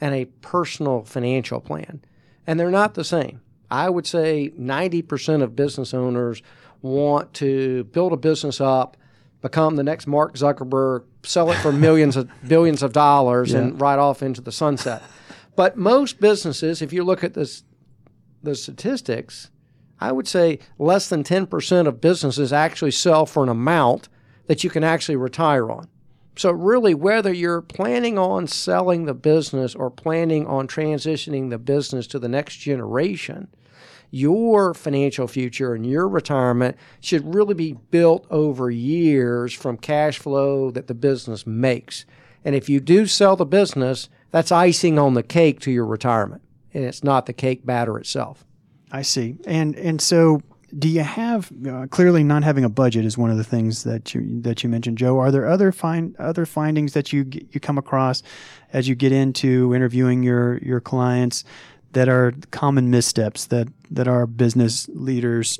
[0.00, 2.02] and a personal financial plan,
[2.46, 3.40] and they're not the same.
[3.70, 6.42] I would say 90% of business owners
[6.82, 8.96] want to build a business up,
[9.40, 13.58] become the next Mark Zuckerberg, sell it for millions of billions of dollars, yeah.
[13.58, 15.02] and ride off into the sunset.
[15.56, 17.64] But most businesses, if you look at this,
[18.42, 19.50] the statistics,
[20.00, 24.08] I would say less than 10% of businesses actually sell for an amount
[24.46, 25.88] that you can actually retire on.
[26.36, 32.08] So, really, whether you're planning on selling the business or planning on transitioning the business
[32.08, 33.48] to the next generation,
[34.14, 40.70] your financial future and your retirement should really be built over years from cash flow
[40.70, 42.06] that the business makes.
[42.44, 46.42] And if you do sell the business, that's icing on the cake to your retirement,
[46.72, 48.44] and it's not the cake batter itself.
[48.92, 49.36] I see.
[49.46, 50.40] And and so
[50.78, 54.14] do you have uh, clearly not having a budget is one of the things that
[54.14, 55.18] you that you mentioned, Joe.
[55.18, 58.22] Are there other find other findings that you you come across
[58.72, 61.44] as you get into interviewing your your clients
[61.94, 65.58] that are common missteps that that our business leaders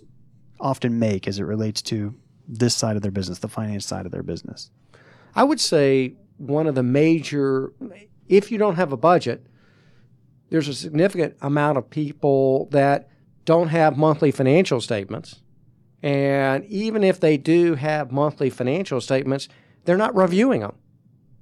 [0.61, 2.15] often make as it relates to
[2.47, 4.71] this side of their business, the finance side of their business?
[5.35, 7.73] I would say one of the major,
[8.29, 9.47] if you don't have a budget,
[10.51, 13.09] there's a significant amount of people that
[13.45, 15.43] don't have monthly financial statements.
[16.03, 19.49] And even if they do have monthly financial statements,
[19.85, 20.77] they're not reviewing them.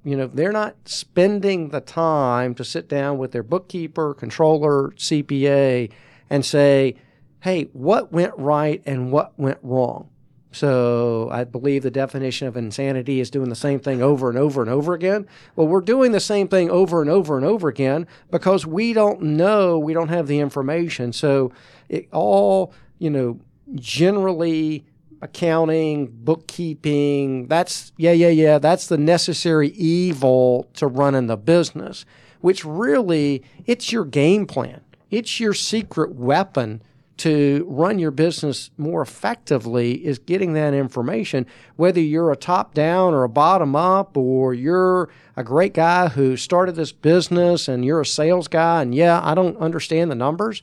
[0.03, 5.91] You know, they're not spending the time to sit down with their bookkeeper, controller, CPA,
[6.29, 6.95] and say,
[7.41, 10.09] hey, what went right and what went wrong?
[10.53, 14.61] So I believe the definition of insanity is doing the same thing over and over
[14.61, 15.27] and over again.
[15.55, 19.21] Well, we're doing the same thing over and over and over again because we don't
[19.21, 21.11] know, we don't have the information.
[21.11, 21.51] So
[21.89, 23.39] it all, you know,
[23.75, 24.85] generally
[25.23, 32.05] accounting, bookkeeping, that's yeah, yeah, yeah, that's the necessary evil to running the business,
[32.41, 34.81] which really it's your game plan.
[35.09, 36.81] It's your secret weapon
[37.17, 43.13] to run your business more effectively is getting that information, whether you're a top down
[43.13, 48.01] or a bottom up, or you're a great guy who started this business and you're
[48.01, 50.61] a sales guy, and yeah, I don't understand the numbers.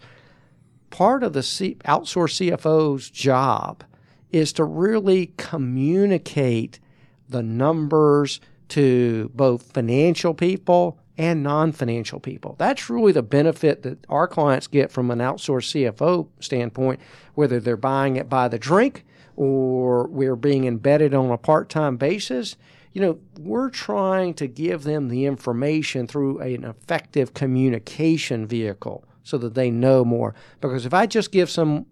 [0.91, 3.85] Part of the C- outsourced CFO's job
[4.33, 6.79] is to really communicate
[7.29, 12.57] the numbers to both financial people and non financial people.
[12.59, 17.01] That's really the benefit that our clients get from an outsourced CFO standpoint,
[17.35, 19.05] whether they're buying it by the drink
[19.37, 22.57] or we're being embedded on a part time basis.
[22.93, 29.39] You know, we're trying to give them the information through an effective communication vehicle so
[29.39, 30.35] that they know more.
[30.61, 31.87] Because if I just give some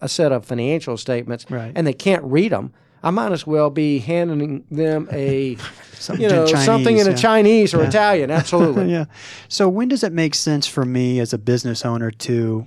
[0.00, 1.72] a set of financial statements Right.
[1.74, 5.56] and they can't read them, I might as well be handing them a
[5.94, 7.16] Something you know in Chinese, something in a.
[7.16, 8.30] Chinese or Italian.
[8.40, 8.90] Absolutely.
[8.90, 9.04] yeah.
[9.48, 12.66] So when does it make sense for me as a business owner to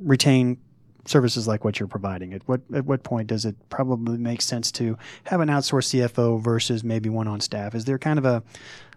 [0.00, 0.58] retain
[1.06, 2.34] services like what you're providing?
[2.34, 6.40] At what at what point does it probably make sense to have an outsourced CFO
[6.40, 7.74] versus maybe one on staff?
[7.74, 8.42] Is there kind of a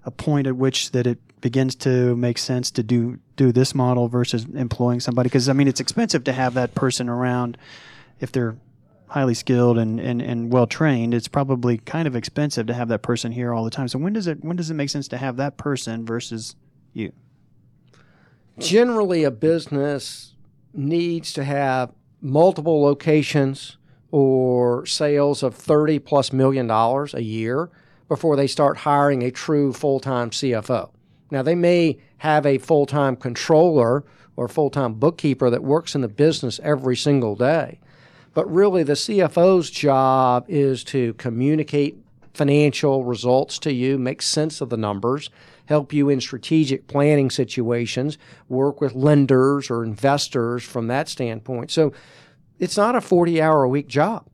[0.08, 4.08] a point at which that it begins to make sense to do do this model
[4.08, 5.28] versus employing somebody?
[5.28, 7.58] Because I mean, it's expensive to have that person around
[8.20, 8.56] if they're
[9.10, 13.02] highly skilled and, and, and well trained, it's probably kind of expensive to have that
[13.02, 13.88] person here all the time.
[13.88, 16.56] So when does it when does it make sense to have that person versus
[16.94, 17.12] you?
[18.60, 20.34] Generally, a business
[20.74, 21.92] needs to have
[22.22, 23.78] multiple locations
[24.10, 27.70] or sales of 30 plus million dollars a year
[28.08, 30.92] before they start hiring a true full time CFO.
[31.30, 34.04] Now, they may have a full time controller
[34.36, 37.80] or full time bookkeeper that works in the business every single day.
[38.34, 41.98] But really, the CFO's job is to communicate
[42.34, 45.32] financial results to you, make sense of the numbers,
[45.66, 48.18] help you in strategic planning situations,
[48.48, 51.72] work with lenders or investors from that standpoint.
[51.72, 51.92] So
[52.60, 54.28] it's not a 40 hour a week job.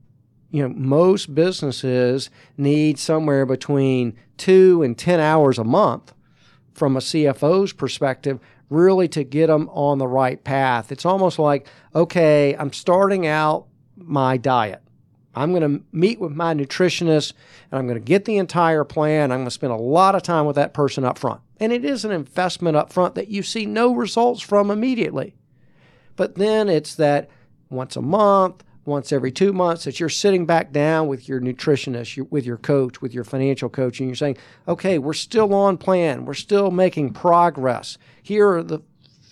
[0.53, 6.13] You know, most businesses need somewhere between two and 10 hours a month
[6.75, 8.39] from a CFO's perspective,
[8.69, 10.91] really to get them on the right path.
[10.91, 13.65] It's almost like, okay, I'm starting out
[13.97, 14.83] my diet.
[15.33, 17.33] I'm going to meet with my nutritionist
[17.71, 19.31] and I'm going to get the entire plan.
[19.31, 21.41] I'm going to spend a lot of time with that person up front.
[21.59, 25.33] And it is an investment up front that you see no results from immediately.
[26.15, 27.27] But then it's that
[27.71, 32.17] once a month, once every two months that you're sitting back down with your nutritionist,
[32.17, 35.77] your, with your coach, with your financial coach, and you're saying, okay, we're still on
[35.77, 36.25] plan.
[36.25, 37.97] We're still making progress.
[38.21, 38.81] Here are the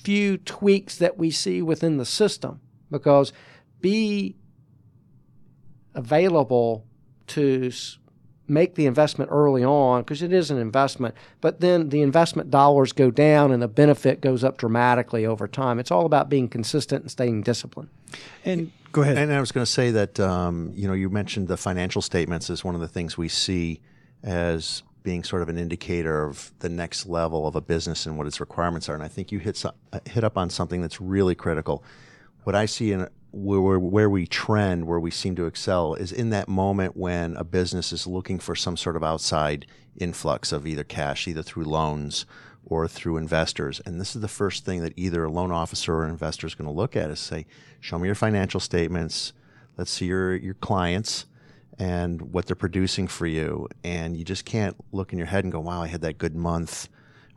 [0.03, 2.59] few tweaks that we see within the system
[2.89, 3.33] because
[3.81, 4.35] be
[5.93, 6.85] available
[7.27, 7.71] to
[8.47, 12.91] make the investment early on because it is an investment, but then the investment dollars
[12.91, 15.79] go down and the benefit goes up dramatically over time.
[15.79, 17.89] It's all about being consistent and staying disciplined.
[18.43, 19.17] And go ahead.
[19.17, 22.49] And I was going to say that um, you know you mentioned the financial statements
[22.49, 23.81] as one of the things we see
[24.23, 28.27] as being sort of an indicator of the next level of a business and what
[28.27, 28.93] its requirements are.
[28.93, 29.63] And I think you hit
[30.05, 31.83] hit up on something that's really critical.
[32.43, 36.29] What I see in where where we trend, where we seem to excel, is in
[36.31, 39.65] that moment when a business is looking for some sort of outside
[39.97, 42.25] influx of either cash, either through loans
[42.65, 43.81] or through investors.
[43.85, 46.55] And this is the first thing that either a loan officer or an investor is
[46.55, 47.45] going to look at is say,
[47.79, 49.33] show me your financial statements.
[49.77, 51.25] Let's see your, your clients
[51.79, 53.67] and what they're producing for you.
[53.83, 56.35] And you just can't look in your head and go, wow, I had that good
[56.35, 56.87] month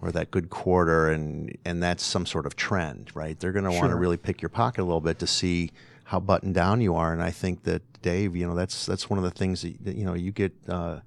[0.02, 1.10] or that good quarter.
[1.10, 3.38] And, and that's some sort of trend, right?
[3.38, 5.70] They're going to want to really pick your pocket a little bit to see
[6.04, 7.12] how buttoned down you are.
[7.12, 9.96] And I think that Dave, you know, that's, that's one of the things that, that,
[9.96, 11.00] you know, you get, uh,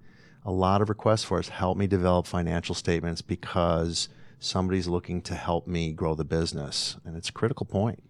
[0.47, 1.49] a lot of requests for us.
[1.49, 4.07] Help me develop financial statements because
[4.39, 8.01] somebody's looking to help me grow the business, and it's a critical point.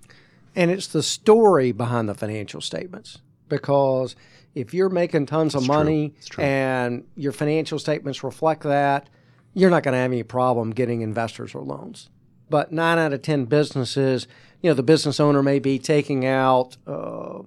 [0.55, 3.17] And it's the story behind the financial statements.
[3.49, 4.15] because
[4.55, 6.43] if you're making tons of It's money true.
[6.43, 9.09] and your financial statements reflect that,
[9.53, 12.09] you're not going to have any problem getting investors or loans.
[12.49, 14.27] But nine out of 10 businesses,
[14.61, 17.39] you know, the business owner may be taking out uh,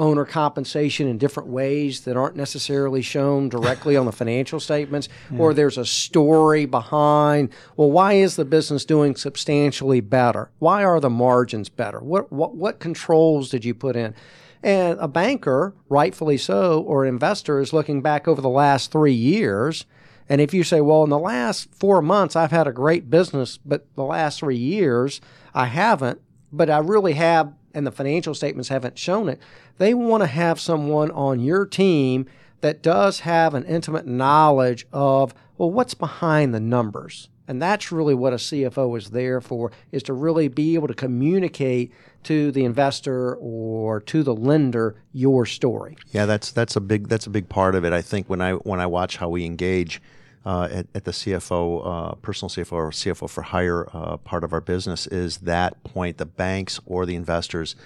[0.00, 5.52] owner compensation in different ways that aren't necessarily shown directly on the financial statements, or
[5.52, 10.50] there's a story behind, well, why is the business doing substantially better?
[10.58, 12.00] Why are the margins better?
[12.00, 14.14] What, what, what controls did you put in?
[14.62, 19.12] And a banker, rightfully so, or an investor is looking back over the last three
[19.12, 19.86] years.
[20.28, 23.58] And if you say, well, in the last four months, I've had a great business,
[23.58, 25.20] but the last three years,
[25.54, 26.20] I haven't,
[26.52, 29.40] but I really have, and the financial statements haven't shown it,
[29.78, 32.26] they want to have someone on your team
[32.60, 37.28] that does have an intimate knowledge of, well, what's behind the numbers.
[37.48, 40.94] And that's really what a CFO is there for, is to really be able to
[40.94, 41.92] communicate
[42.22, 45.96] to the investor or to the lender your story.
[46.12, 47.92] Yeah, that's that's a big that's a big part of it.
[47.92, 50.00] I think when I when I watch how we engage
[50.44, 54.52] uh, at, at the CFO, uh, personal CFO or CFO for hire uh, part of
[54.52, 56.18] our business is that point.
[56.18, 57.76] The banks or the investors,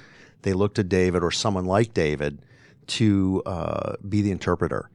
[0.42, 2.38] they look to David or someone like David
[2.86, 4.90] to uh, be the interpreter,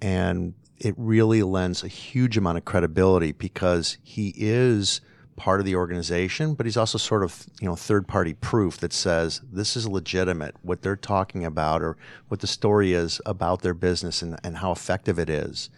[0.00, 5.00] and it really lends a huge amount of credibility because he is
[5.36, 8.92] part of the organization, but he's also sort of you know third party proof that
[8.92, 10.56] says this is legitimate.
[10.62, 11.98] What they're talking about or
[12.28, 15.68] what the story is about their business and, and how effective it is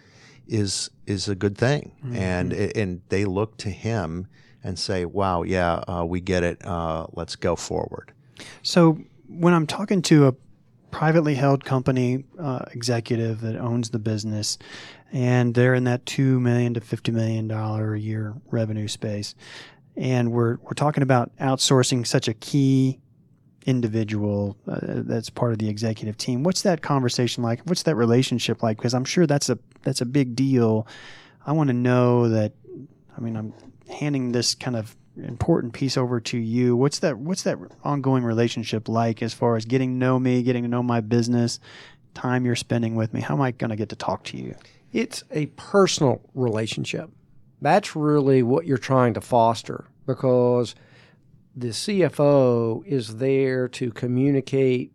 [0.47, 1.93] is is a good thing.
[2.13, 4.29] And and they look to him
[4.63, 6.65] and say, "Wow, yeah, uh, we get it.
[6.65, 8.13] Uh, let's go forward."
[8.63, 10.35] So when I'm talking to a
[10.91, 14.59] privately held company uh, executive that owns the business,
[15.13, 19.35] and they're in that two million to fifty million dollar a year revenue space,
[19.97, 23.01] and we're we're talking about outsourcing such a key
[23.65, 26.43] individual uh, that's part of the executive team.
[26.43, 27.61] What's that conversation like?
[27.65, 28.77] What's that relationship like?
[28.77, 30.87] Because I'm sure that's a that's a big deal.
[31.47, 32.53] I want to know that.
[33.17, 33.55] I mean, I'm
[33.89, 36.77] handing this kind of important piece over to you.
[36.77, 37.19] What's that?
[37.19, 40.83] What's that ongoing relationship like as far as getting to know me, getting to know
[40.83, 41.61] my business,
[42.15, 43.21] time you're spending with me?
[43.21, 44.55] How am I going to get to talk to you?
[44.93, 47.11] It's a personal relationship.
[47.61, 50.75] That's really what you're trying to foster because
[51.57, 54.93] the CFO is there to communicate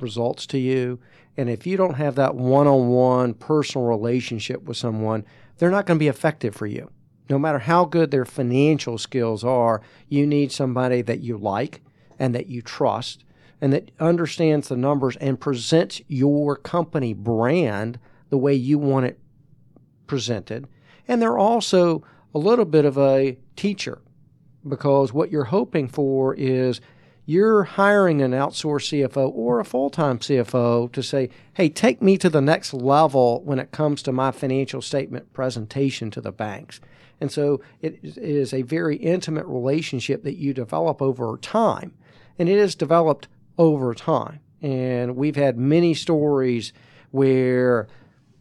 [0.00, 1.00] results to you.
[1.36, 5.24] And if you don't have that one on one personal relationship with someone,
[5.56, 6.90] they're not going to be effective for you.
[7.30, 11.80] No matter how good their financial skills are, you need somebody that you like
[12.18, 13.24] and that you trust
[13.60, 17.98] and that understands the numbers and presents your company brand
[18.28, 19.18] the way you want it
[20.06, 20.68] presented.
[21.08, 24.02] And they're also a little bit of a teacher
[24.66, 26.80] because what you're hoping for is
[27.26, 32.18] you're hiring an outsourced CFO or a full time CFO to say, hey, take me
[32.18, 36.80] to the next level when it comes to my financial statement presentation to the banks.
[37.20, 41.94] And so it is a very intimate relationship that you develop over time.
[42.38, 44.40] And it is developed over time.
[44.60, 46.72] And we've had many stories
[47.10, 47.86] where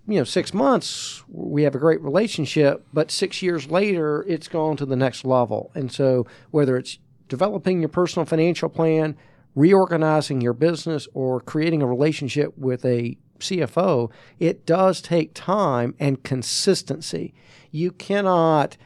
[0.08, 4.76] you know, six months, we have a great relationship, but six years later, it's gone
[4.78, 5.72] to the next level.
[5.76, 6.99] And so, whether it's
[7.30, 9.16] developing your personal financial plan,
[9.56, 16.24] reorganizing your business, or creating a relationship with a CFO, it does take time and
[16.24, 17.34] consistency.
[17.72, 18.78] You cannot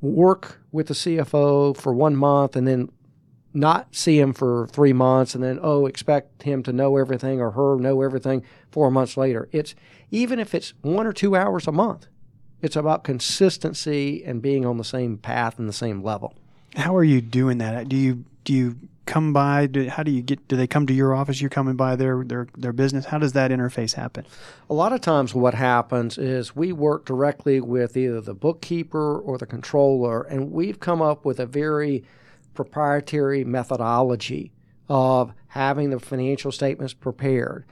[0.00, 2.90] work with the CFO for one month and then
[3.58, 7.50] not see him for three months and then oh expect him to know everything or
[7.52, 9.74] her know everything four months later it's
[10.10, 12.06] even if it's one or two hours a month
[12.62, 16.34] it's about consistency and being on the same path and the same level
[16.76, 17.88] How are you doing that?
[17.88, 19.66] Do you do you come by?
[19.66, 20.46] Do, how do you get?
[20.48, 21.40] Do they come to your office?
[21.40, 23.06] You're coming by their their their business.
[23.06, 24.24] How does that interface happen?
[24.70, 29.38] a lot of times what happens is we work directly with either the bookkeeper or
[29.38, 32.04] the controller and we've come up with a very
[32.58, 34.50] proprietary methodology
[34.88, 37.64] of having the financial statements prepared.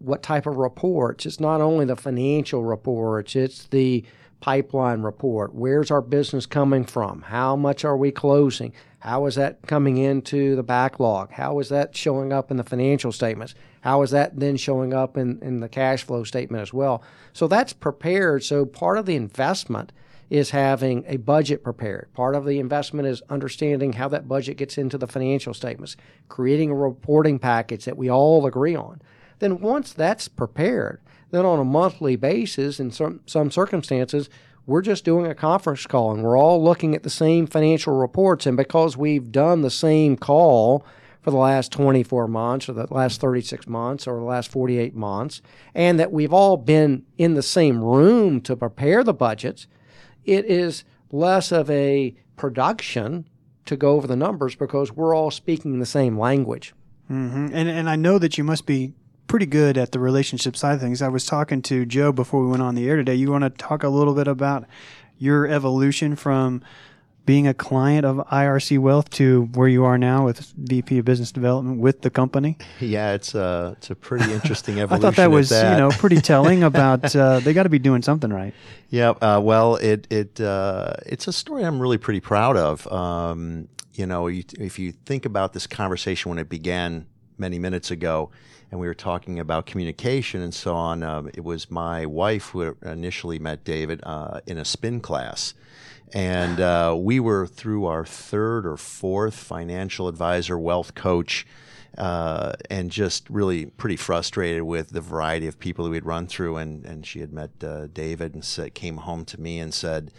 [0.00, 1.24] What type of reports?
[1.24, 4.04] It's not only the financial reports, it's the
[4.40, 5.54] pipeline report.
[5.54, 7.22] Where's our business coming from?
[7.22, 8.72] How much are we closing?
[8.98, 11.30] How is that coming into the backlog?
[11.30, 13.54] How is that showing up in the financial statements?
[13.82, 17.04] How is that then showing up in, in the cash flow statement as well?
[17.32, 18.42] So that's prepared.
[18.42, 19.92] So part of the investment
[20.30, 22.08] is having a budget prepared.
[22.14, 25.96] Part of the investment is understanding how that budget gets into the financial statements,
[26.28, 29.00] creating a reporting package that we all agree on.
[29.38, 31.00] Then once that's prepared,
[31.30, 34.28] then on a monthly basis, in some, some circumstances,
[34.66, 38.46] we're just doing a conference call and we're all looking at the same financial reports.
[38.46, 40.86] And because we've done the same call
[41.20, 45.42] for the last 24 months or the last 36 months or the last 48 months,
[45.74, 49.66] and that we've all been in the same room to prepare the budgets,
[50.24, 53.28] it is less of a production
[53.66, 56.74] to go over the numbers because we're all speaking the same language.
[57.10, 57.48] Mm-hmm.
[57.52, 58.94] And and I know that you must be
[59.26, 61.02] pretty good at the relationship side of things.
[61.02, 63.14] I was talking to Joe before we went on the air today.
[63.14, 64.64] You want to talk a little bit about
[65.18, 66.62] your evolution from
[67.26, 71.32] being a client of IRC Wealth to where you are now with VP of Business
[71.32, 72.58] Development with the company?
[72.80, 75.06] Yeah, it's a it's a pretty interesting evolution.
[75.06, 75.72] I thought that was that.
[75.72, 78.54] you know pretty telling about uh, they got to be doing something right.
[78.90, 82.86] Yeah, uh, well, it it uh, it's a story I'm really pretty proud of.
[82.92, 87.06] Um, you know, you, if you think about this conversation when it began
[87.38, 88.30] many minutes ago,
[88.70, 92.76] and we were talking about communication and so on, um, it was my wife who
[92.82, 95.54] initially met David uh, in a spin class.
[96.12, 101.46] And uh, we were through our third or fourth financial advisor, wealth coach,
[101.98, 106.56] uh, and just really pretty frustrated with the variety of people that we'd run through.
[106.56, 110.12] And, and she had met uh, David and said, came home to me and said,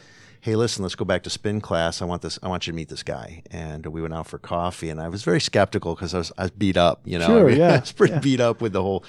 [0.46, 2.04] hey, listen, let's go back to spin class.
[2.04, 2.38] I want this.
[2.44, 3.42] I want you to meet this guy.
[3.50, 6.44] And we went out for coffee, and I was very skeptical because I was, I
[6.44, 7.02] was beat up.
[7.04, 8.20] You know, sure, I, mean, yeah, I was pretty yeah.
[8.20, 9.04] beat up with the whole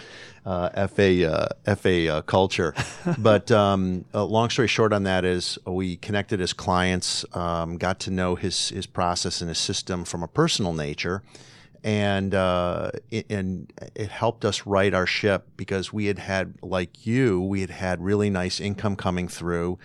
[0.47, 2.75] uh, FA uh, FA uh, culture.
[3.19, 8.11] but um, long story short on that is we connected as clients, um, got to
[8.11, 11.23] know his his process and his system from a personal nature.
[11.85, 17.07] And uh, it, and it helped us right our ship because we had had, like
[17.07, 19.79] you, we had had really nice income coming through,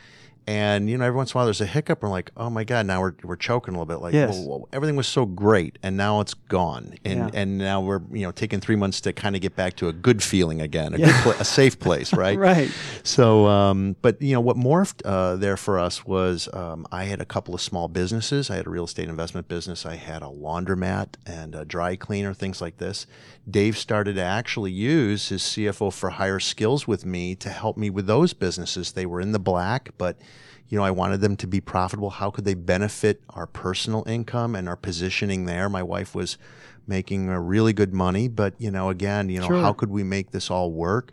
[0.48, 2.02] and you know every once in a while there's a hiccup.
[2.04, 4.02] We're like, oh my god, now we're, we're choking a little bit.
[4.02, 4.30] Like, yes.
[4.36, 7.30] well, well, everything was so great, and now it's gone, and Yeah.
[7.34, 9.94] and now we're you know taking three months to kind of get back to a
[9.94, 11.06] good feeling again, a Yeah.
[11.08, 12.38] good pla- a safe place, right?
[12.38, 12.72] Right.
[13.04, 17.22] So, um, but you know what morphed uh, there for us was um, I had
[17.22, 18.50] a couple of small businesses.
[18.50, 19.86] I had a real estate investment business.
[19.86, 23.06] I had a laundromat and a dry cleaner, things like this.
[23.50, 27.90] Dave started to actually use his CFO for hire skills with me to help me
[27.90, 28.92] with those businesses.
[28.92, 30.18] They were in the black, but
[30.72, 32.10] you know, I wanted them to be profitable.
[32.12, 35.68] How could they benefit our personal income and our positioning there?
[35.68, 36.38] My wife was
[36.88, 39.62] making a really good money, but you know, again, you know, Sure.
[39.62, 41.12] how could we make this all work?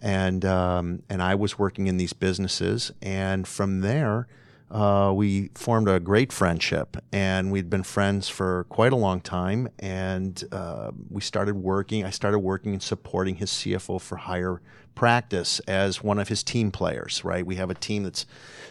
[0.00, 4.26] And um, and I was working in these businesses, and from there,
[4.74, 9.68] uh, we formed a great friendship, and we'd been friends for quite a long time.
[9.78, 12.04] And uh, we started working.
[12.04, 14.60] I started working and supporting his CFO for hire
[14.96, 17.24] practice as one of his team players.
[17.24, 18.26] Right, we have a team that's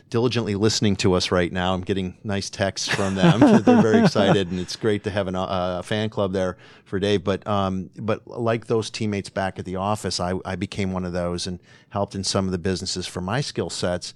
[0.10, 1.74] diligently listening to us right now.
[1.74, 3.40] I'm getting nice texts from them.
[3.64, 7.00] They're very excited, and it's great to have an, uh, a fan club there for
[7.00, 7.24] Dave.
[7.24, 11.14] But um, but like those teammates back at the office, I, I became one of
[11.14, 14.14] those and helped in some of the businesses for my skill sets.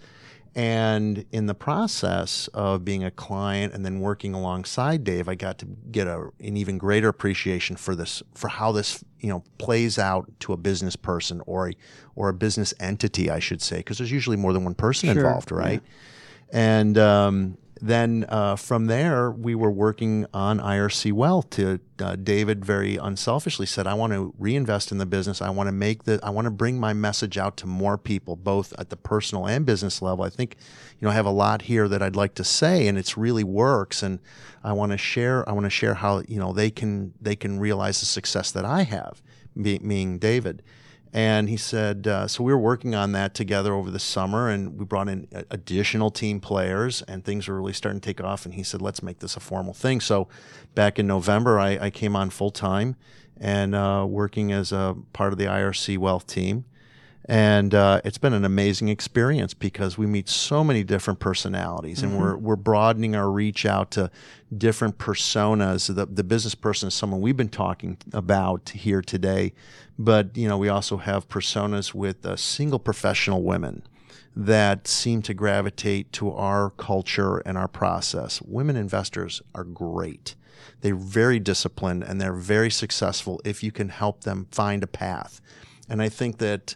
[0.58, 5.60] And in the process of being a client and then working alongside Dave, I got
[5.60, 10.00] to get a, an even greater appreciation for this, for how this, you know, plays
[10.00, 11.74] out to a business person or a,
[12.16, 15.18] or a business entity, I should say, because there's usually more than one person Sure,
[15.18, 15.84] involved, right?
[16.52, 21.50] And um, then uh, from there, we were working on IRC Wealth.
[21.52, 25.42] To uh, David, very unselfishly said, "I want to reinvest in the business.
[25.42, 26.20] I want to make the.
[26.24, 29.66] I want to bring my message out to more people, both at the personal and
[29.66, 30.24] business level.
[30.24, 30.56] I think,
[31.00, 33.44] you know, I have a lot here that I'd like to say, and it's really
[33.44, 34.04] works.
[34.04, 34.20] And
[34.64, 35.48] I want to share.
[35.48, 38.66] I want to share how you know they can they can realize the success that
[38.66, 39.22] I have,
[39.60, 40.64] be, being David."
[41.14, 44.78] And he said, uh, so we were working on that together over the summer, and
[44.78, 48.46] we brought in additional team players, and things were really starting to take off.
[48.46, 50.02] And he said, let's make this a formal thing.
[50.02, 50.28] So
[50.76, 52.96] back in November, I, I came on full time
[53.40, 56.66] and uh, working as a part of the IRC Wealth team.
[57.30, 62.18] And uh, it's been an amazing experience because we meet so many different personalities, and
[62.18, 64.10] we're we're broadening our reach out to
[64.58, 65.94] different personas.
[65.94, 69.54] The the business person is someone we've been talking about here today,
[70.00, 73.84] but you know we also have personas with uh, single professional women
[74.34, 78.42] that seem to gravitate to our culture and our process.
[78.44, 80.36] Women investors are great.
[80.82, 85.42] They're very disciplined and they're very successful if you can help them find a path.
[85.90, 86.76] And I think that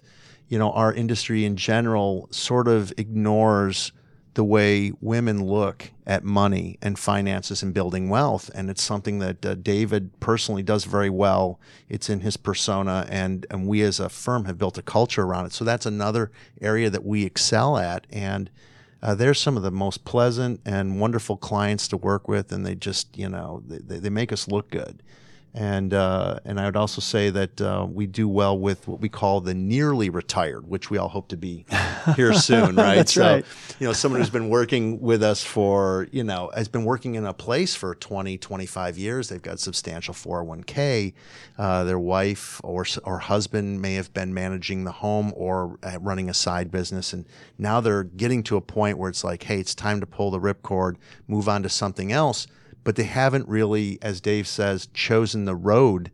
[0.52, 3.94] you know our industry in general sort of ignores
[4.34, 8.50] the way women look at money and finances and building wealth.
[8.54, 11.60] And it's something that uh, David personally does very well.
[11.90, 15.46] It's in his persona and and we as a firm have built a culture around
[15.46, 15.54] it.
[15.54, 18.06] So that's another area that we excel at.
[18.10, 18.50] And
[19.02, 22.52] uh, they're some of the most pleasant and wonderful clients to work with.
[22.52, 25.02] And they just you know they, they make us look good
[25.54, 29.10] and uh, and I would also say that uh, we do well with what we
[29.10, 31.66] call the nearly retired, which we all hope to be
[32.16, 32.96] here soon, right?
[32.96, 33.46] That's so, right.
[33.78, 37.26] you know, someone who's been working with us for, you know, has been working in
[37.26, 39.28] a place for 20, 25 years.
[39.28, 41.14] They've got substantial 401k.
[41.58, 46.30] Uh, their wife or, or husband may have been managing the home or uh, running
[46.30, 47.12] a side business.
[47.12, 47.26] And
[47.58, 50.40] now they're getting to a point where it's like, hey, it's time to pull the
[50.40, 50.96] ripcord,
[51.28, 52.48] move on to something else.
[52.84, 56.12] But they haven't really, as Dave says, chosen the road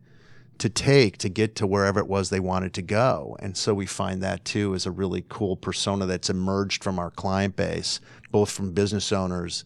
[0.58, 3.36] to take to get to wherever it was they wanted to go.
[3.40, 7.10] And so we find that too is a really cool persona that's emerged from our
[7.10, 8.00] client base,
[8.30, 9.64] both from business owners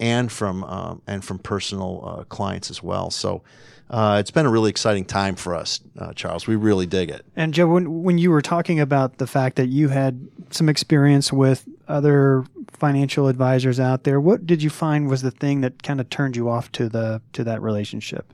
[0.00, 3.10] and from um, and from personal uh, clients as well.
[3.10, 3.42] So
[3.90, 6.46] uh, it's been a really exciting time for us, uh, Charles.
[6.46, 7.26] We really dig it.
[7.34, 11.32] And Joe, when when you were talking about the fact that you had some experience
[11.32, 16.00] with other financial advisors out there, what did you find was the thing that kind
[16.00, 18.32] of turned you off to the to that relationship?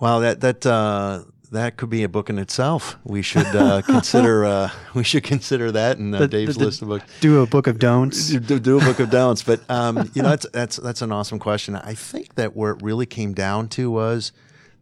[0.00, 2.96] Wow, that that uh, that could be a book in itself.
[3.04, 6.82] We should uh, consider uh, we should consider that in uh, The- Dave's the- list
[6.82, 7.04] of books.
[7.20, 8.28] Do a book of don'ts.
[8.30, 9.42] do, do- a book of don'ts.
[9.42, 11.74] But um, you know, that's that's that's an awesome question.
[11.76, 14.32] I think that where it really came down to was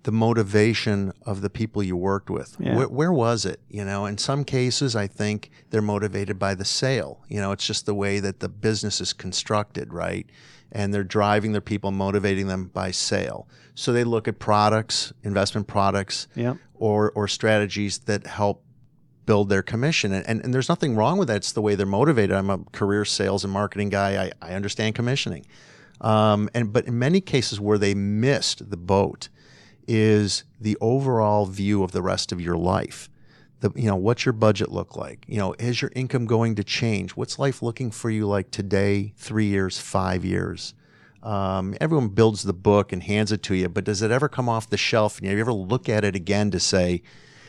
[0.03, 2.57] the motivation of the people you worked with.
[2.61, 2.77] Yeah.
[2.77, 3.59] Where, where was it?
[3.69, 7.25] You know, in some cases, I think they're motivated by the sale.
[7.29, 10.25] You know, it's just the way that the business is constructed, right?
[10.73, 13.49] And they're driving their people, motivating them by sale.
[13.75, 16.29] So they look at products, investment products,
[16.75, 18.63] or or strategies that help
[19.27, 20.13] build their commission.
[20.13, 21.39] And, and, and there's nothing wrong with that.
[21.39, 22.37] It's the way they're motivated.
[22.37, 24.27] I'm a career sales and marketing guy.
[24.27, 25.47] I, I understand commissioning.
[26.01, 29.29] Um, and but in many cases where they missed the boat
[29.89, 33.09] is the overall view of the rest of your life.
[33.61, 35.25] The, you know, what's your budget look like?
[35.27, 37.13] You know, is your income going to change?
[37.13, 40.75] What's life looking for you like today, three years, five years?
[41.23, 44.49] Um, everyone builds the book and hands it to you, but does it ever come
[44.49, 47.03] off the shelf and you ever look at it again to say,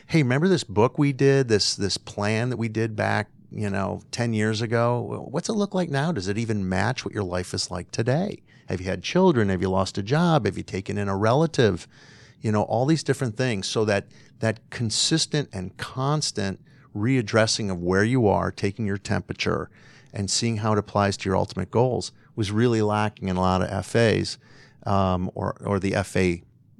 [0.07, 1.47] "Hey, remember this book we did?
[1.47, 5.27] This this plan that we did back, you know, ten years ago?
[5.29, 6.11] What's it look like now?
[6.11, 8.41] Does it even match what your life is like today?
[8.67, 9.49] Have you had children?
[9.49, 10.45] Have you lost a job?
[10.45, 11.87] Have you taken in a relative?
[12.41, 14.07] You know, all these different things, so that
[14.39, 16.59] that consistent and constant
[16.95, 19.69] readdressing of where you are, taking your temperature,
[20.13, 23.61] and seeing how it applies to your ultimate goals was really lacking in a lot
[23.61, 24.37] of FAs
[24.85, 26.37] um, or or the FA,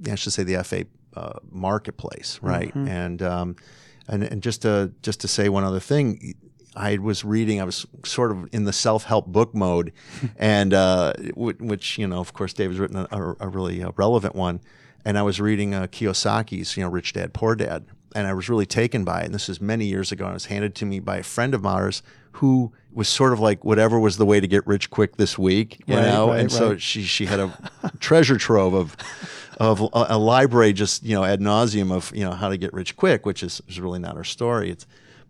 [0.09, 0.85] I should say the FA
[1.15, 2.73] uh, marketplace, right?
[2.87, 3.55] And um,
[4.07, 6.35] and and just to just to say one other thing.
[6.75, 7.59] I was reading.
[7.59, 9.93] I was sort of in the self-help book mode,
[10.37, 14.35] and uh, w- which you know, of course, David's written a, a really uh, relevant
[14.35, 14.61] one.
[15.07, 18.49] And I was reading uh, Kiyosaki's, you know, Rich Dad Poor Dad, and I was
[18.49, 19.25] really taken by it.
[19.27, 20.25] And this is many years ago.
[20.25, 22.03] And it was handed to me by a friend of ours
[22.33, 25.81] who was sort of like whatever was the way to get rich quick this week,
[25.87, 26.27] you Right, know.
[26.27, 27.57] right, and so she she had a
[28.01, 28.97] treasure trove of
[29.61, 32.73] of a, a library just you know ad nauseum of you know how to get
[32.73, 34.71] rich quick, which is, is really not our story.
[34.71, 34.85] It's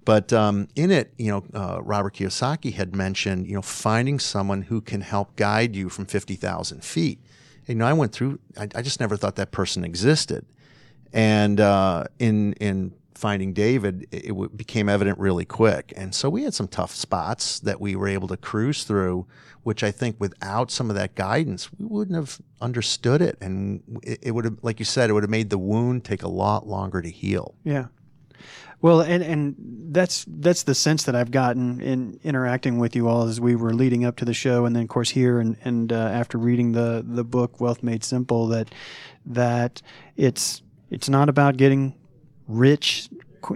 [0.05, 4.63] but um, in it, you know, uh, Robert Kiyosaki had mentioned, you know, finding someone
[4.63, 7.19] who can help guide you from fifty thousand feet.
[7.67, 8.39] You know, I went through.
[8.57, 10.45] I, I just never thought that person existed,
[11.13, 15.91] and uh, in in finding David, it, it became evident really quick.
[15.95, 19.25] And so we had some tough spots that we were able to cruise through,
[19.63, 24.19] which I think without some of that guidance, we wouldn't have understood it, and it,
[24.21, 26.67] it would have, like you said, it would have made the wound take a lot
[26.67, 27.55] longer to heal.
[27.63, 27.87] Yeah.
[28.81, 29.55] Well, and and
[29.91, 33.73] that's that's the sense that I've gotten in interacting with you all as we were
[33.73, 36.73] leading up to the show, and then of course here and and uh, after reading
[36.73, 38.69] the the book Wealth Made Simple, that
[39.25, 39.81] that
[40.15, 40.61] it's
[40.91, 41.95] it's not about getting
[42.47, 43.09] rich,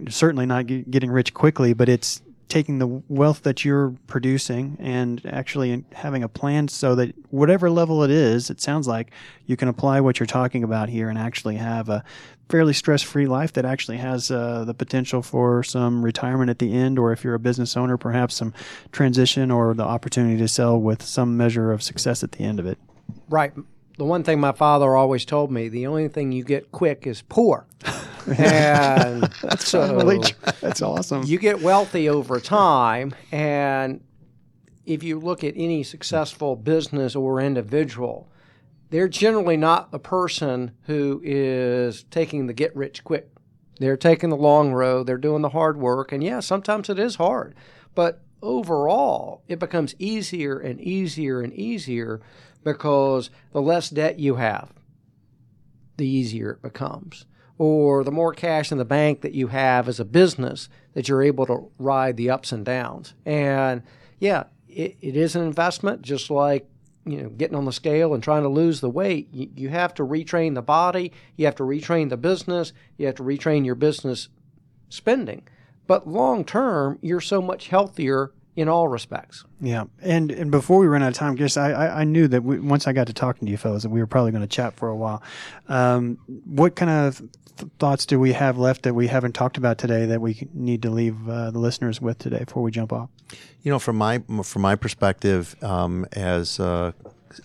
[0.10, 2.22] certainly not ge- getting rich quickly, but it's
[2.52, 8.04] taking the wealth that you're producing and actually having a plan so that whatever level
[8.04, 9.12] it is, it sounds like
[9.46, 12.04] you can apply what you're talking about here and actually have a
[12.50, 17.00] fairly stress-free life that actually has uh, the potential for some retirement at the end,
[17.00, 18.54] or if you're a business owner, perhaps some
[18.92, 22.66] transition or the opportunity to sell with some measure of success at the end of
[22.66, 22.78] it.
[23.30, 23.54] Right.
[23.98, 27.22] The one thing my father always told me: the only thing you get quick is
[27.22, 27.66] poor.
[28.28, 30.22] and so
[30.62, 31.24] That's awesome.
[31.24, 34.04] you get wealthy over time, and
[34.86, 38.32] if you look at any successful business or individual,
[38.90, 43.30] they're generally not the person who is taking the get rich quick.
[43.80, 47.16] They're taking the long road, they're doing the hard work, and yeah, sometimes it is
[47.16, 47.56] hard.
[47.96, 52.22] But overall, it becomes easier and easier and easier
[52.64, 54.72] because the less debt you have,
[55.98, 57.26] the easier it becomes.
[57.58, 61.22] Or the more cash in the bank that you have as a business, that you're
[61.22, 63.14] able to ride the ups and downs.
[63.26, 63.84] And
[64.20, 66.68] yeah, it, it is an investment, just like
[67.06, 69.30] you know getting on the scale and trying to lose the weight.
[69.32, 73.16] You, you have to retrain the body, you have to retrain the business, you have
[73.16, 74.30] to retrain your business
[74.90, 75.48] spending.
[75.88, 79.46] but long term, you're so much healthier in all respects.
[79.60, 82.44] Yeah, and and before we run out of time, guess I, I, I knew that
[82.44, 84.48] we, once I got to talking to you fellas that we were probably going to
[84.48, 85.24] chat for a while.
[85.68, 87.18] Um, what kind of
[87.58, 90.82] th- thoughts do we have left that we haven't talked about today that we need
[90.82, 93.10] to leave uh, the listeners with today before we jump off?
[93.64, 96.92] You know, from my from my perspective, um, as uh,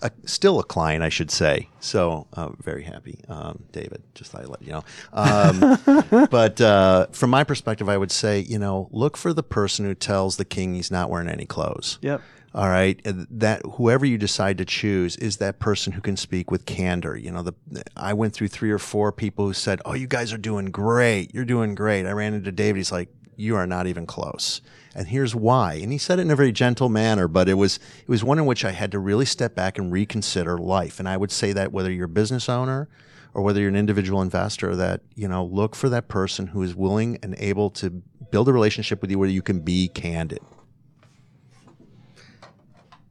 [0.01, 1.69] a, still a client, I should say.
[1.79, 4.03] So uh, very happy, um, David.
[4.15, 4.83] Just thought I'd let you know.
[5.13, 9.85] Um, but uh, from my perspective, I would say, you know, look for the person
[9.85, 11.99] who tells the king he's not wearing any clothes.
[12.01, 12.21] Yep.
[12.55, 16.65] All right, that whoever you decide to choose is that person who can speak with
[16.65, 17.15] candor.
[17.15, 17.53] You know, the
[17.95, 21.35] I went through three or four people who said, "Oh, you guys are doing great.
[21.35, 22.77] You're doing great." I ran into David.
[22.77, 24.61] He's like, "You are not even close."
[24.97, 25.75] and here's why.
[25.75, 28.39] And he said it in a very gentle manner, but it was it was one
[28.39, 30.99] in which I had to really step back and reconsider life.
[30.99, 32.89] And I would say that whether you're a business owner
[33.35, 36.75] or whether you're an individual investor, that you know look for that person who is
[36.75, 37.91] willing and able to
[38.31, 40.39] build a relationship with you where you can be candid.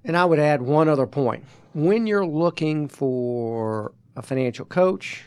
[0.04, 1.44] And I would add one other point.
[1.72, 5.22] When you're looking for a financial coach,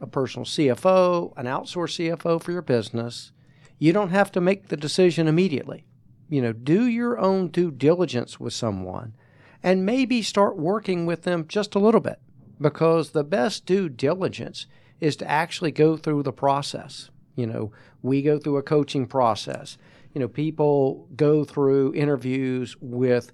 [0.00, 3.32] a personal CFO, an outsourced CFO for your business,
[3.78, 5.84] you don't have to make the decision immediately
[6.28, 9.14] you know, do your own due diligence with someone
[9.62, 12.20] and maybe start working with them just a little bit
[12.60, 14.66] because the best due diligence
[15.00, 17.10] is to actually go through the process.
[17.36, 17.72] You know,
[18.02, 19.76] we go through a coaching process.
[20.14, 23.32] You know, people go through interviews with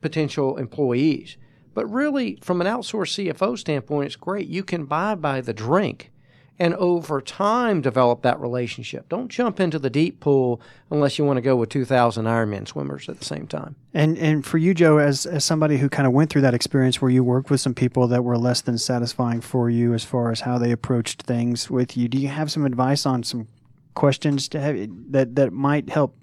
[0.00, 1.36] potential employees.
[1.74, 4.46] But really, from an outsourced CFO standpoint, it's great.
[4.46, 6.12] You can buy by the drink
[6.58, 9.08] and over time develop that relationship.
[9.08, 13.08] Don't jump into the deep pool unless you want to go with 2,000 Ironman swimmers
[13.08, 13.76] at the same time.
[13.92, 17.00] And and for you, Joe, as, as somebody who kind of went through that experience
[17.00, 20.30] where you worked with some people that were less than satisfying for you as far
[20.30, 23.48] as how they approached things with you, do you have some advice on some
[23.94, 24.76] questions to have,
[25.10, 26.14] that, that might help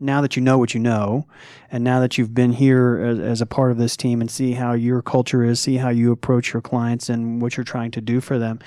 [0.00, 1.26] now that you know what you know,
[1.70, 4.52] and now that you've been here as, as, a part of this team and see
[4.52, 8.00] how your culture is, see how you approach your clients and what you're trying to
[8.00, 8.58] do for them,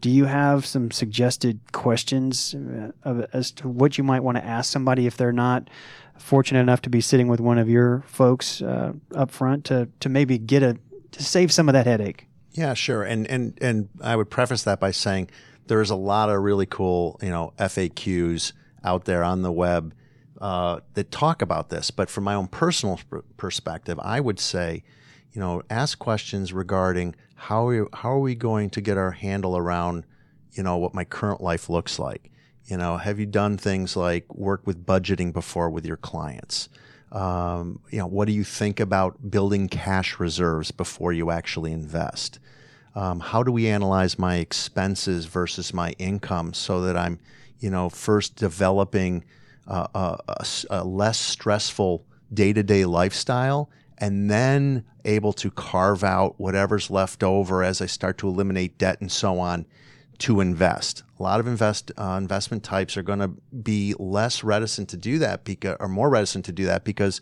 [0.00, 4.44] do you have some suggested questions uh, of, as to what you might want to
[4.44, 5.68] ask somebody if they're not
[6.18, 10.08] fortunate enough to be sitting with one of your folks uh, up front to, to
[10.08, 10.78] maybe get a
[11.12, 12.26] to save some of that headache?
[12.52, 13.02] Yeah, sure.
[13.02, 15.30] And and and I would preface that by saying
[15.66, 18.52] there's a lot of really cool, you know, FAQs
[18.84, 19.94] out there on the web
[20.40, 21.90] uh, that talk about this.
[21.90, 23.00] But from my own personal
[23.36, 24.82] perspective, I would say,
[25.32, 29.56] you know, ask questions regarding how are how are we going to get our handle
[29.56, 30.04] around,
[30.52, 32.30] you know, what my current life looks like.
[32.64, 36.68] You know, have you done things like work with budgeting before with your clients?
[37.12, 42.40] Um, you know, what do you think about building cash reserves before you actually invest?
[42.94, 47.20] Um, how do we analyze my expenses versus my income so that I'm,
[47.60, 49.24] you know, first developing
[49.66, 56.34] uh, a, a, less stressful day to day lifestyle and then able to carve out
[56.38, 59.66] whatever's left over as I start to eliminate debt and so on
[60.18, 61.02] to invest.
[61.18, 65.18] A lot of invest uh, investment types are going to be less reticent to do
[65.18, 67.20] that because, or more reticent to do that because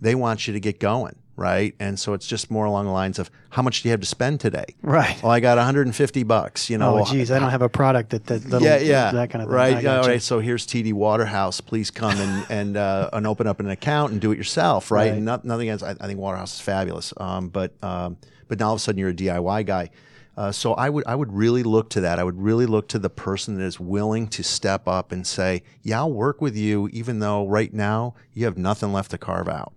[0.00, 1.74] they want you to get going right?
[1.78, 4.06] And so it's just more along the lines of how much do you have to
[4.06, 4.66] spend today?
[4.82, 5.20] Right.
[5.22, 6.70] Well, I got 150 bucks.
[6.70, 7.00] You know.
[7.00, 9.56] Oh, geez, I don't have a product that that yeah, yeah, that kind of thing.
[9.56, 9.86] Right.
[9.86, 10.22] All right.
[10.22, 11.60] So here's TD Waterhouse.
[11.60, 14.90] Please come and and uh, and open up an account and do it yourself.
[14.90, 15.08] Right.
[15.08, 15.12] right.
[15.14, 15.84] And not, nothing against.
[15.84, 17.12] I, I, think Waterhouse is fabulous.
[17.16, 18.16] Um, but um,
[18.48, 19.90] but now all of a sudden you're a DIY guy.
[20.36, 22.18] Uh, so I would I would really look to that.
[22.18, 25.62] I would really look to the person that is willing to step up and say,
[25.82, 29.48] "Yeah, I'll work with you, even though right now you have nothing left to carve
[29.48, 29.72] out."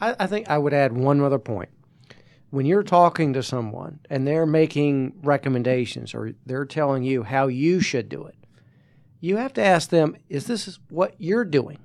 [0.00, 1.70] I, I think I would add one other point.
[2.50, 7.80] When you're talking to someone and they're making recommendations or they're telling you how you
[7.80, 8.36] should do it,
[9.20, 11.78] you have to ask them, is this what you're doing?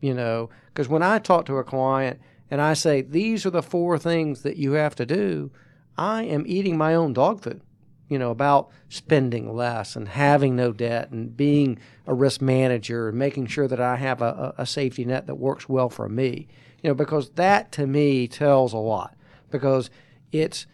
[0.00, 2.20] You know, because when I talk to a client
[2.50, 5.50] and I say, these are the four things that you have to do,
[5.96, 7.60] I am eating my own dog food,
[8.08, 13.18] you know, about spending less and having no debt and being a risk manager and
[13.18, 16.48] making sure that I have a, a safety net that works well for me
[16.82, 19.16] you know, because that to me tells a lot.
[19.50, 19.90] Because
[20.30, 20.66] it's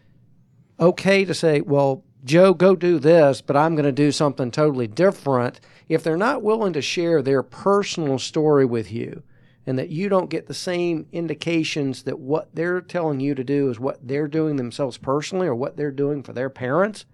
[0.80, 4.86] okay to say, well, Joe, go do this, but I'm going to do something totally
[4.86, 5.60] different.
[5.88, 9.22] If they're not willing to share their personal story with you,
[9.66, 13.68] and that you don't get the same indications that what they're telling you to do
[13.68, 17.04] is what they're doing themselves personally or what they're doing for their parents,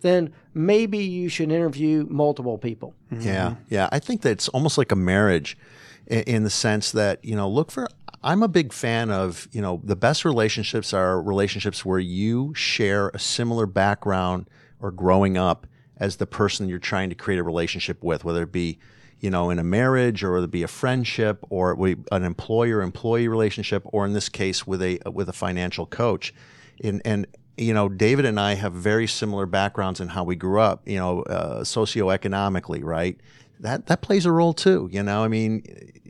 [0.00, 2.94] then maybe you should interview multiple people.
[3.10, 3.90] Yeah, yeah.
[3.92, 5.58] I think that's almost like a marriage
[6.06, 7.86] in the sense that, you know, look for
[8.22, 13.08] I'm a big fan of, you know, the best relationships are relationships where you share
[13.10, 14.48] a similar background
[14.80, 15.66] or growing up
[15.96, 18.78] as the person you're trying to create a relationship with, whether it be
[19.20, 21.76] you know, in a marriage or whether it be a friendship or
[22.12, 26.32] an employer employee relationship, or in this case with a with a financial coach.
[26.82, 30.60] And, and you know, David and I have very similar backgrounds in how we grew
[30.60, 33.18] up, you know, uh, socioeconomically, right?
[33.58, 34.88] That, that plays a role too.
[34.92, 35.64] You know, I mean,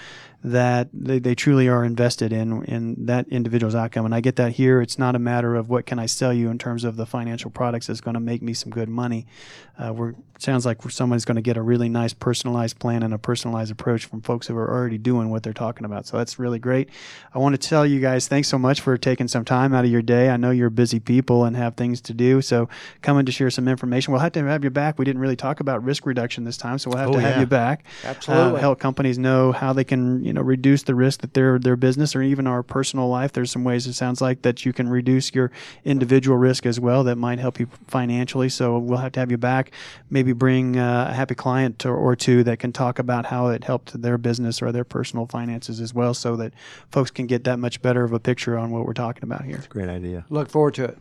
[0.43, 4.05] that they, they truly are invested in in that individual's outcome.
[4.05, 4.81] And I get that here.
[4.81, 7.51] It's not a matter of what can I sell you in terms of the financial
[7.51, 9.27] products that's going to make me some good money.
[9.77, 13.17] Uh, we're sounds like someone's going to get a really nice personalized plan and a
[13.17, 16.07] personalized approach from folks who are already doing what they're talking about.
[16.07, 16.89] So that's really great.
[17.33, 19.91] I want to tell you guys thanks so much for taking some time out of
[19.91, 20.29] your day.
[20.29, 22.41] I know you're busy people and have things to do.
[22.41, 22.69] So
[23.01, 24.13] coming to share some information.
[24.13, 24.97] We'll have to have you back.
[24.97, 27.35] We didn't really talk about risk reduction this time, so we'll have oh, to have
[27.35, 27.39] yeah.
[27.41, 27.83] you back.
[28.03, 28.59] Absolutely.
[28.59, 31.75] Uh, help companies know how they can you know reduce the risk that their their
[31.75, 33.33] business or even our personal life.
[33.33, 35.49] There's some ways it sounds like that you can reduce your
[35.83, 38.47] individual risk as well that might help you financially.
[38.47, 39.71] So we'll have to have you back.
[40.11, 43.63] Maybe bring uh, a happy client or, or two that can talk about how it
[43.63, 46.53] helped their business or their personal finances as well, so that
[46.91, 49.63] folks can get that much better of a picture on what we're talking about here.
[49.69, 50.25] Great idea.
[50.29, 50.97] Look forward to it.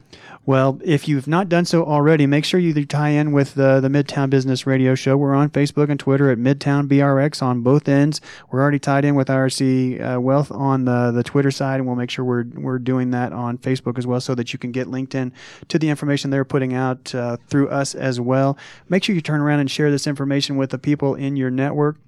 [0.47, 3.89] Well, if you've not done so already, make sure you tie in with the, the
[3.89, 5.19] Midtown Business Radio Show.
[5.19, 8.23] We're on Facebook and Twitter at Midtown BRX on both ends.
[8.51, 11.97] We're already tied in with IRC uh, Wealth on the, the Twitter side, and we'll
[11.97, 14.89] make sure we're, we're doing that on Facebook as well so that you can get
[14.89, 15.33] linked in
[15.69, 18.57] to the information they're putting out uh, through us as well.
[18.89, 21.99] Make sure you turn around and share this information with the people in your network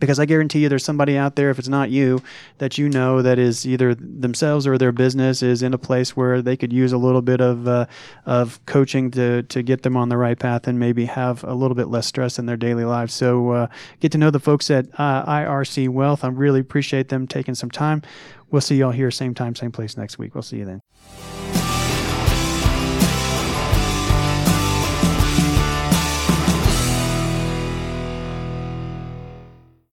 [0.00, 2.22] because I guarantee you there's somebody out there, if it's not you,
[2.58, 6.42] that you know that is either themselves or their business is in a place where
[6.42, 7.86] they could use a little bit of uh,
[8.26, 11.74] of coaching to to get them on the right path and maybe have a little
[11.74, 13.14] bit less stress in their daily lives.
[13.14, 13.66] So uh,
[14.00, 16.24] get to know the folks at uh, IRC Wealth.
[16.24, 18.02] I really appreciate them taking some time.
[18.50, 20.34] We'll see y'all here same time, same place next week.
[20.34, 21.61] We'll see you then.